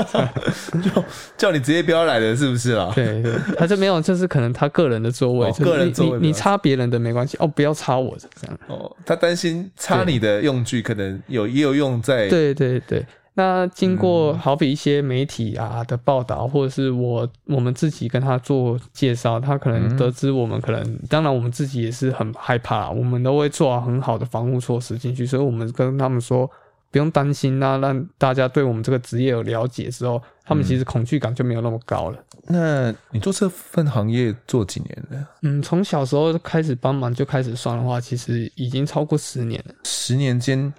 [0.83, 1.05] 就
[1.39, 2.91] 叫你直接不要来了是不是啊？
[2.97, 8.59] 对对，他就没有，就是可能他个人的座位，哦、个人座位你你擦别人的没关系哦，不要擦我的这样。
[8.66, 12.29] 哦，他担心擦你的用具可能有也有用在。
[12.29, 13.07] 对对对。
[13.39, 26.51] 那经过好比一些媒体啊的报道，或者是我我们自己跟他做介绍，他可能得知我们可能，当然我们自己也是很害怕，我们都会做好很好的防护措施进去，所以我们跟他们说
[26.91, 32.16] 不用担心啊，让大家对我们这个职业有了解之后，他们其实恐惧感就没有那么高了。
[32.49, 35.28] 那你做这份行业做几年了？
[35.43, 39.74] 嗯，从小时候开始帮忙就开始算的话，其实已经超过十年了。
[39.84, 40.72] 十年间。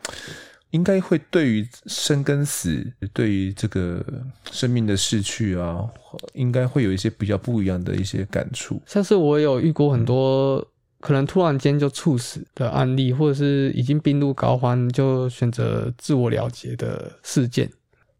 [0.72, 4.04] 应该会对于生跟死，对于这个
[4.52, 5.88] 生命的逝去啊，
[6.34, 8.82] 应该会有一些比较不一样的一些感触。
[8.86, 10.66] 像是我有遇过很多
[11.00, 17.70] 可能突然间就猝死的案例，或者是已经病入膏肓就选择自我了结的事件。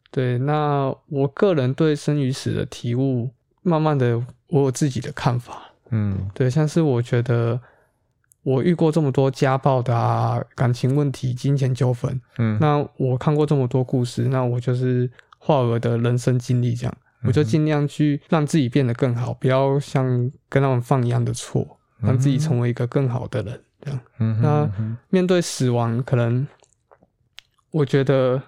[0.10, 3.30] 对，那我个人对生与死的体悟，
[3.62, 5.74] 慢慢的我有自己的看法。
[5.92, 7.60] 嗯，对，像是我觉得。
[8.48, 24.00] 我遇过这么多家暴的啊，感情问题、金钱纠纷，嗯，那我看过这么多故事，那我就是化我的人生经历这样，我就尽量去让自己变得更好，不要像跟他们犯一样的错，让自己成为一个更好的人这样。
[24.20, 24.72] 嗯，那
[25.10, 26.48] 面对死亡，可能
[27.72, 28.42] 我觉得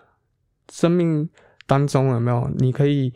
[0.71, 1.29] 生命
[1.67, 3.13] 当中有没有你可以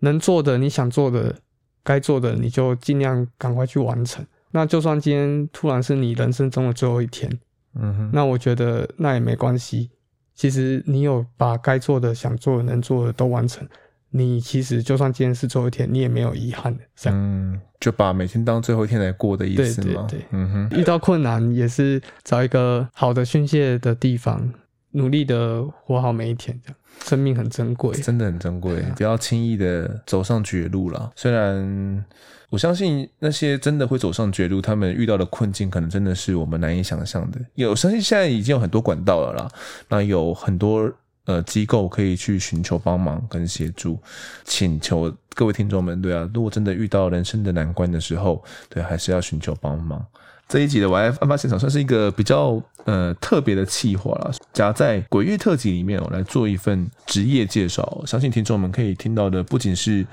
[0.00, 1.36] 能做的、你想做的、
[1.82, 4.22] 该做的，你就尽量赶快去完成。
[4.56, 7.30] 那就算今天突然是你人生中的最后一天，
[7.74, 9.90] 嗯哼，那我觉得那也没关系。
[10.34, 13.68] 其实你有把该做的、想做的、能做的都完成，
[14.08, 16.82] 你其实就算今天是最后一天，你也没有遗憾的。
[16.96, 20.06] 这样，嗯，就把每天当最后一天来过的意思吗？
[20.08, 20.80] 对对对，嗯哼。
[20.80, 24.50] 遇到困难也是找一个好的宣泄的地方，
[24.92, 26.78] 努力的活好每一天，这样。
[27.04, 31.12] 生命很珍贵，真的很珍贵，啊、不要轻易的走上绝路了。
[31.14, 32.02] 虽然。
[32.48, 37.40] 我相信那些真的会走上绝路，他们遇到的困境可能真的是我们难以想象的。
[37.56, 39.48] 有，相信现在已经有很多管道了啦，
[39.88, 40.88] 那有很多
[41.24, 43.98] 呃机构可以去寻求帮忙跟协助，
[44.44, 50.06] 请求各位听众们，对啊，如果真的遇到人生的难关的时候，对，还是要寻求帮忙。
[50.48, 60.06] 这一集的《我爱案发现场》算是一个比较呃特别的企划啦，夹在鬼月特辑里面我来做一份职业介绍，相信听众们可以听到的不仅是。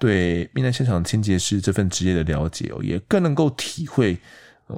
[0.00, 4.18] 对命案现场清洁师这份职业的了解哦，也更能够体会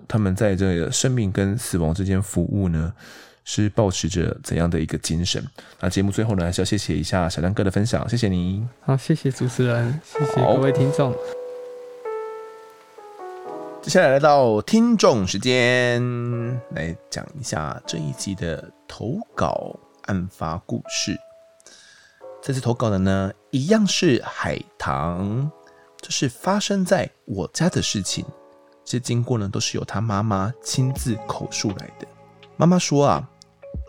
[0.09, 2.93] 他们在这个生命跟死亡之间服务呢，
[3.45, 5.41] 是保持着怎样的一个精神。
[5.79, 8.67] 那节目最后呢，还是要谢谢一下小亮哥的分享，谢谢你。
[8.81, 11.15] 好，谢谢主持人，谢谢各位听众。
[13.81, 16.03] 接下来来到听众时间，
[16.75, 21.17] 来讲一下这一集的投稿案发故事。
[22.45, 25.49] 这次投稿的呢，一样是海棠，
[26.01, 28.25] 这是发生在我家的事情。
[28.85, 32.07] 这些经过呢，都是由他妈妈亲自口述来的。
[32.57, 33.31] 妈妈说啊，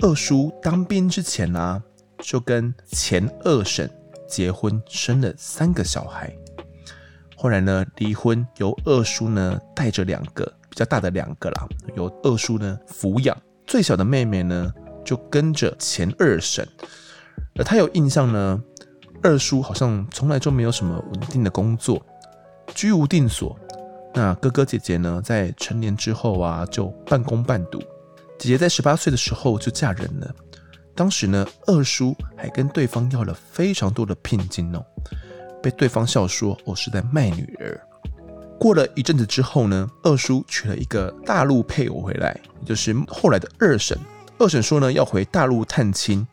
[0.01, 1.83] 二叔当兵之前呢、啊，
[2.19, 3.89] 就跟前二婶
[4.27, 6.31] 结婚，生了三个小孩。
[7.35, 13.35] 后来呢，离婚，由二叔呢带着两个比较大的两个啦，由二叔呢抚养。
[13.65, 14.71] 最小的妹妹呢，
[15.03, 16.67] 就跟着前二婶。
[17.55, 18.61] 而他有印象呢，
[19.21, 22.03] 二叔好像从来就没有什么稳定的工作，
[22.73, 23.57] 居无定所。
[24.13, 27.79] 那哥哥姐姐呢，在成年之后啊，就半工半读。
[28.37, 30.35] 姐姐在十八岁的时候就嫁人了。
[30.95, 34.85] 当时呢，二叔还跟对方要了非常多的聘金哦，
[35.61, 37.79] 被对方笑说：“哦，是在卖女儿。”
[38.59, 43.97] 过了一阵子之后呢，二叔娶了一个大陆配偶回来，也就是后来的二婶。
[44.37, 46.25] 二婶说呢，要回大陆探亲。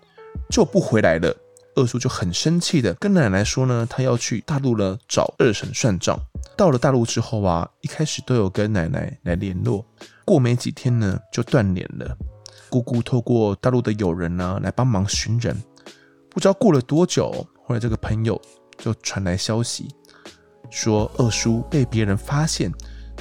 [0.49, 1.35] 就不回来了，
[1.77, 6.19] 二叔就很生气的跟奶奶说呢，他要去大陆了找二婶算账。
[6.57, 9.85] 到了大陆之后啊，一开始都有跟奶奶来联络，
[10.25, 12.17] 过没几天呢就断联了。
[12.69, 15.57] 姑姑透过大陆的友人呢来帮忙寻人，
[16.29, 17.31] 不知道过了多久，
[17.65, 18.41] 后来这个朋友
[18.77, 19.89] 就传来消息，
[20.71, 22.73] 说二叔被别人发现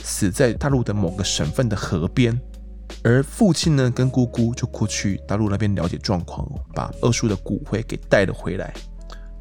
[0.03, 2.39] 死在大陆的某个省份的河边。
[3.03, 8.73] 而父亲呢，跟姑姑就过去大陆那边了解状况，把二叔的骨灰给带了回来。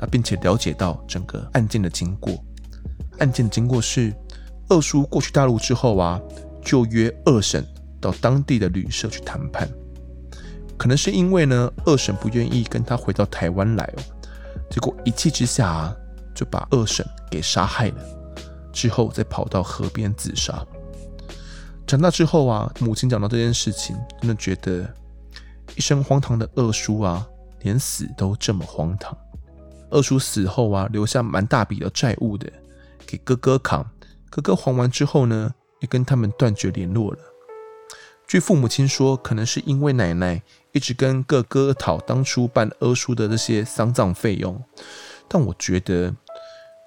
[0.01, 2.33] 那并且了解到整个案件的经过。
[3.19, 4.15] 案件经过是，
[4.69, 6.21] 二叔过去大陆之后啊，
[6.63, 7.67] 就约二婶
[8.01, 9.69] 到当地的旅社去谈判。
[10.77, 14.03] 可能是因为呢，二婶不愿意跟他回到台湾来哦，
[14.71, 15.97] 结果一气之下啊，
[16.33, 17.97] 就把二婶给杀害了，
[18.73, 20.65] 之后再跑到河边自杀。
[21.89, 24.87] 长大之后啊，母亲讲到这件事情，真的觉得
[25.75, 27.27] 一生荒唐的二叔啊，
[27.61, 29.17] 连死都这么荒唐。
[29.89, 32.53] 二叔死后啊，留下蛮大笔的债务的，
[33.07, 33.91] 给哥哥扛。
[34.29, 37.19] 哥哥还完之后呢，也跟他们断绝联络了。
[38.27, 44.63] 据父母亲说，可能是因为奶奶一直跟哥哥讨当初办二叔的这些丧葬费用，
[45.27, 46.15] 但我觉得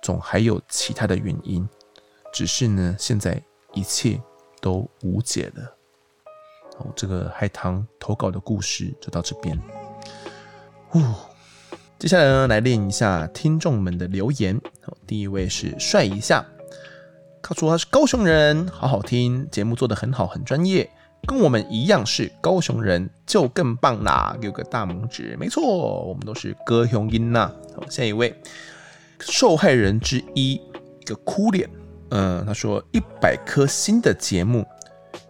[0.04, 1.68] 总还有其他的原因。
[2.32, 3.42] 只是呢，现在
[3.74, 4.22] 一切
[4.62, 5.76] 都无解了。
[6.78, 9.60] 哦，这个海棠投稿的故事就到这边。
[10.88, 11.02] 呼，
[12.00, 14.60] 接下来呢，来练一下听众们的留言。
[15.06, 16.46] 第一位是帅一下，
[17.42, 20.90] 他说他是高雄人，好好听节目做得很好，很专业。
[21.28, 24.36] 跟我们一样是高雄人，就更棒啦！
[24.42, 25.38] 给个大拇指。
[25.40, 25.62] 没错，
[26.04, 27.54] 我们都是高雄音呐。
[27.76, 28.36] 好，下一位
[29.20, 31.70] 受害人之一，一个哭脸。
[32.12, 34.66] 嗯，他说一百颗星的节目，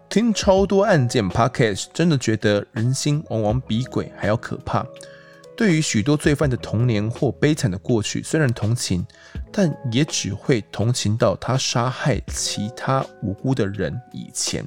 [0.09, 4.86] 听超多案件 podcast，真的觉得人心往往比鬼还要可怕。
[5.55, 9.05] 对于许多罪犯的童年或悲惨的过去，虽然同情，
[9.51, 14.65] 但也只会同情到他杀害其他无辜的人以前。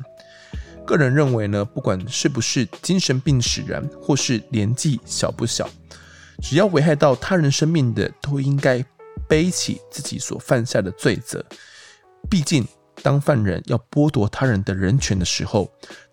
[0.87, 5.69] 个人认为呢，不管是不是精神病使然，或是年纪小不小，
[6.41, 8.85] 只要危害到他人生命的，都应该
[9.27, 11.45] 背起自己所犯下的罪责。
[12.29, 12.67] 毕竟，
[13.03, 15.73] 当犯人要剥夺他人的人权的时候，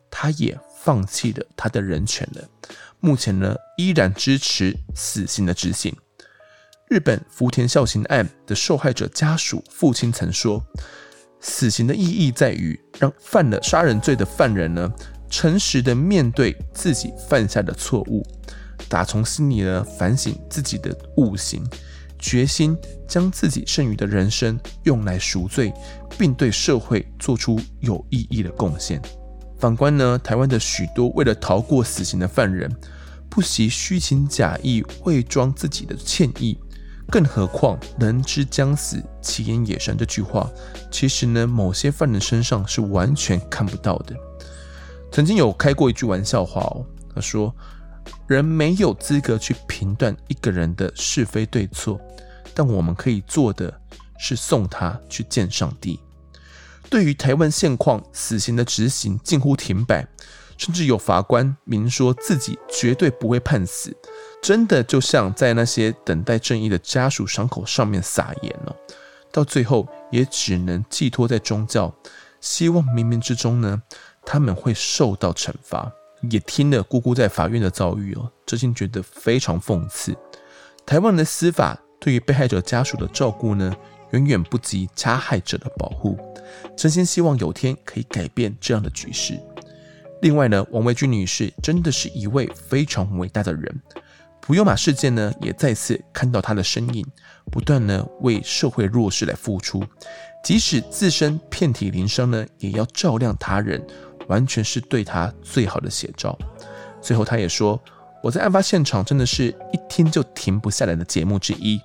[0.09, 2.47] 他也放弃了他的人权了。
[2.99, 5.95] 目前呢，依然支持死刑的执行。
[6.89, 10.63] 日本福田孝行案的受害者家属父亲曾说。
[11.43, 14.93] 死刑的意义在于让犯了杀人罪的犯人呢，
[15.27, 18.23] 诚实的面对自己犯下的错误，
[18.87, 21.67] 打从心里呢反省自己的误行，
[22.21, 25.73] 决心将自己剩余的人生用来赎罪，
[26.17, 29.01] 并对社会做出有意义的贡献。
[29.59, 32.71] 反观呢，台湾的许多为了逃过死刑的犯人，
[33.29, 36.57] 不惜虚情假意，伪装自己的歉意。
[37.09, 40.49] 更何况“人之将死，其言也善”这句话，
[40.89, 44.15] 其实呢，某些犯人身上是完全看不到的。
[45.11, 47.53] 曾经有开过一句玩笑话哦，他说
[48.27, 51.99] ：“人没有资格去评断一个人的是非对错，
[52.53, 53.73] 但我们可以做的
[54.17, 55.99] 是送他去见上帝。”
[56.89, 60.05] 对于台湾现况，死刑的执行近乎停摆，
[60.57, 63.95] 甚至有法官明说自己绝对不会判死。
[64.41, 68.75] 真的就像在那些等待正义的家属伤口上面撒盐了，
[69.31, 71.93] 到最后也只能寄托在宗教，
[72.41, 73.81] 希望冥冥之中呢，
[74.25, 75.93] 他们会受到惩罚。
[76.29, 80.15] 也听了姑姑在法院的遭遇哦，真心觉得非常讽刺。
[80.85, 83.75] 台湾的司法对于被害者家属的照顾呢，
[84.11, 86.17] 远远不及加害者的保护。
[86.75, 89.39] 真心希望有天可以改变这样的局势。
[90.21, 93.81] 另外呢，王维君女士真的是一位非常伟大的人。
[94.41, 97.05] 普悠玛事件呢，也再次看到她的身影，
[97.51, 99.83] 不断呢为社会弱势来付出，
[100.43, 103.85] 即使自身遍体鳞伤呢，也要照亮他人，
[104.27, 106.37] 完全是对他最好的写照。
[107.01, 107.79] 最后他也说
[108.21, 111.79] ：“我在案发现场真的是一听就停不下来的节目之一，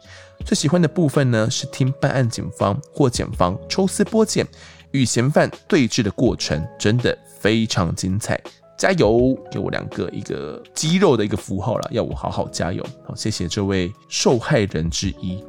[0.45, 4.47] 最喜欢的部分呢是听办案警方或检方抽丝剥茧
[4.93, 8.41] 与嫌犯对峙的过程，真的非常精彩。”
[8.77, 9.35] 加油！
[9.51, 12.87] 给我两个一个肌肉的一个符号了，要我好好加油。
[13.07, 15.43] 好，谢谢这位受害人之一，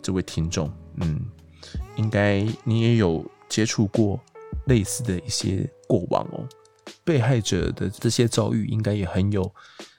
[0.00, 0.72] 这位听众。
[1.00, 1.20] 嗯，
[1.96, 4.20] 应该你也有接触过
[4.66, 6.46] 类似的一些过往哦。
[7.02, 9.50] 被害者的这些遭遇，应该也很有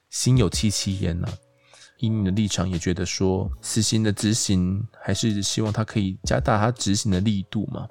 [0.09, 1.27] 心有戚戚焉呐。
[1.97, 7.87] 以你的立场，也觉得说死刑的执行，还是希望他可以加大他执行的力度嘛？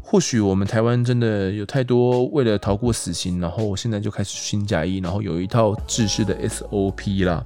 [0.00, 7.44] 或许我们台湾真的有太多为了逃过死刑，然后现在就开始虚情假意，然后有一套制式的 SOP 啦，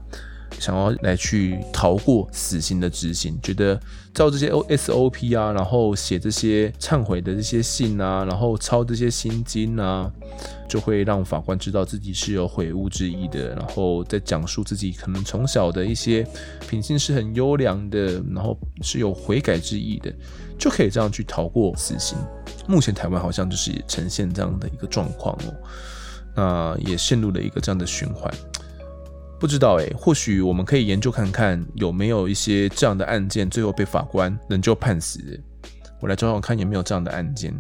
[0.59, 3.80] 想要来去逃过死刑的执行，觉得
[4.12, 10.11] 照这些 O S O P 啊，然后写这些忏悔的这些信啊，然后抄这些心经啊，
[10.68, 16.26] 就会让法官知道自己是有悔悟之意的，然后再讲述自己可能从小的一些
[16.68, 20.12] 品性是很优良的，然后是有悔改之意的，
[20.59, 22.18] 就可以这样去逃过死刑。
[22.66, 25.55] 目前台湾好像就是呈现这样的一个状况哦，
[26.36, 28.32] 那也陷入了一个这样的循环。
[29.41, 35.18] 不知道诶，或许我们可以研究看看有没有一些这样的案件，最后被法官仍旧判死。
[35.99, 37.55] 我来找找看有没有这样的案件，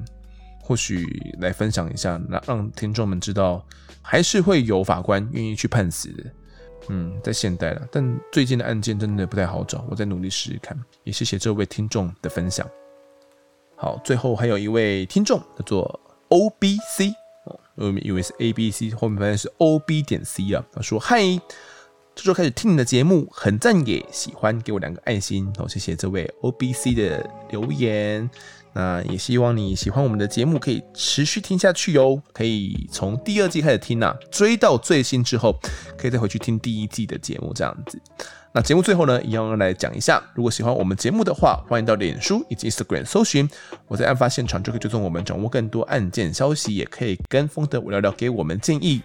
[0.62, 1.06] 或许
[1.40, 3.64] 来分享一下，让让听众们知道，
[4.02, 6.10] 还是会有法官愿意去判死。
[6.88, 10.78] 嗯，在现代了，但最近的案件真的不太好找，我再努力试试看。
[11.04, 12.66] 也谢谢这位听众的分享。
[13.76, 17.08] 好，最后还有一位听众叫做 O B C
[17.44, 20.64] 哦，我以为是 A B C，后面发现是 O B 点 C 啊。
[20.72, 21.22] 他说：“嗨，
[22.14, 28.28] 这周开始听你的节目，很赞耶，喜欢，给我两个爱心。”哦，谢谢这位 O B C 的留言。
[28.72, 32.20] 那也希望你喜欢我们的节目，可以持续听下去哟。
[32.32, 35.58] 可以从第二季开始听啊，追到最新之后，
[35.96, 38.00] 可以再回去听第一季的节目这样子。
[38.52, 43.48] 那节目最后呢，一样要来讲一下，如果喜欢我们节目的话，欢迎到脸书以及 Instagram 搜寻
[43.86, 49.00] 我在案发现场，就可以追踪我们，掌握更多案件消息，也可以跟丰德我聊聊，给我们建议。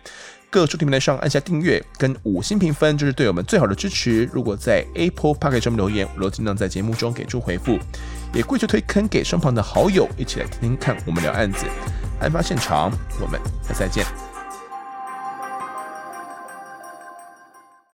[0.55, 4.23] 各收听平台上按下订阅跟五星评分，就是对我们最好的支持。
[4.31, 7.77] 如果在 Apple Podcast 上面留言，我都尽量在节目中给出回复。
[8.33, 11.65] 也跪求推坑给身旁的好友，一起来听听看我们聊案子。
[12.21, 12.89] 案发现场，
[13.19, 13.37] 我们
[13.67, 14.34] 下次再见。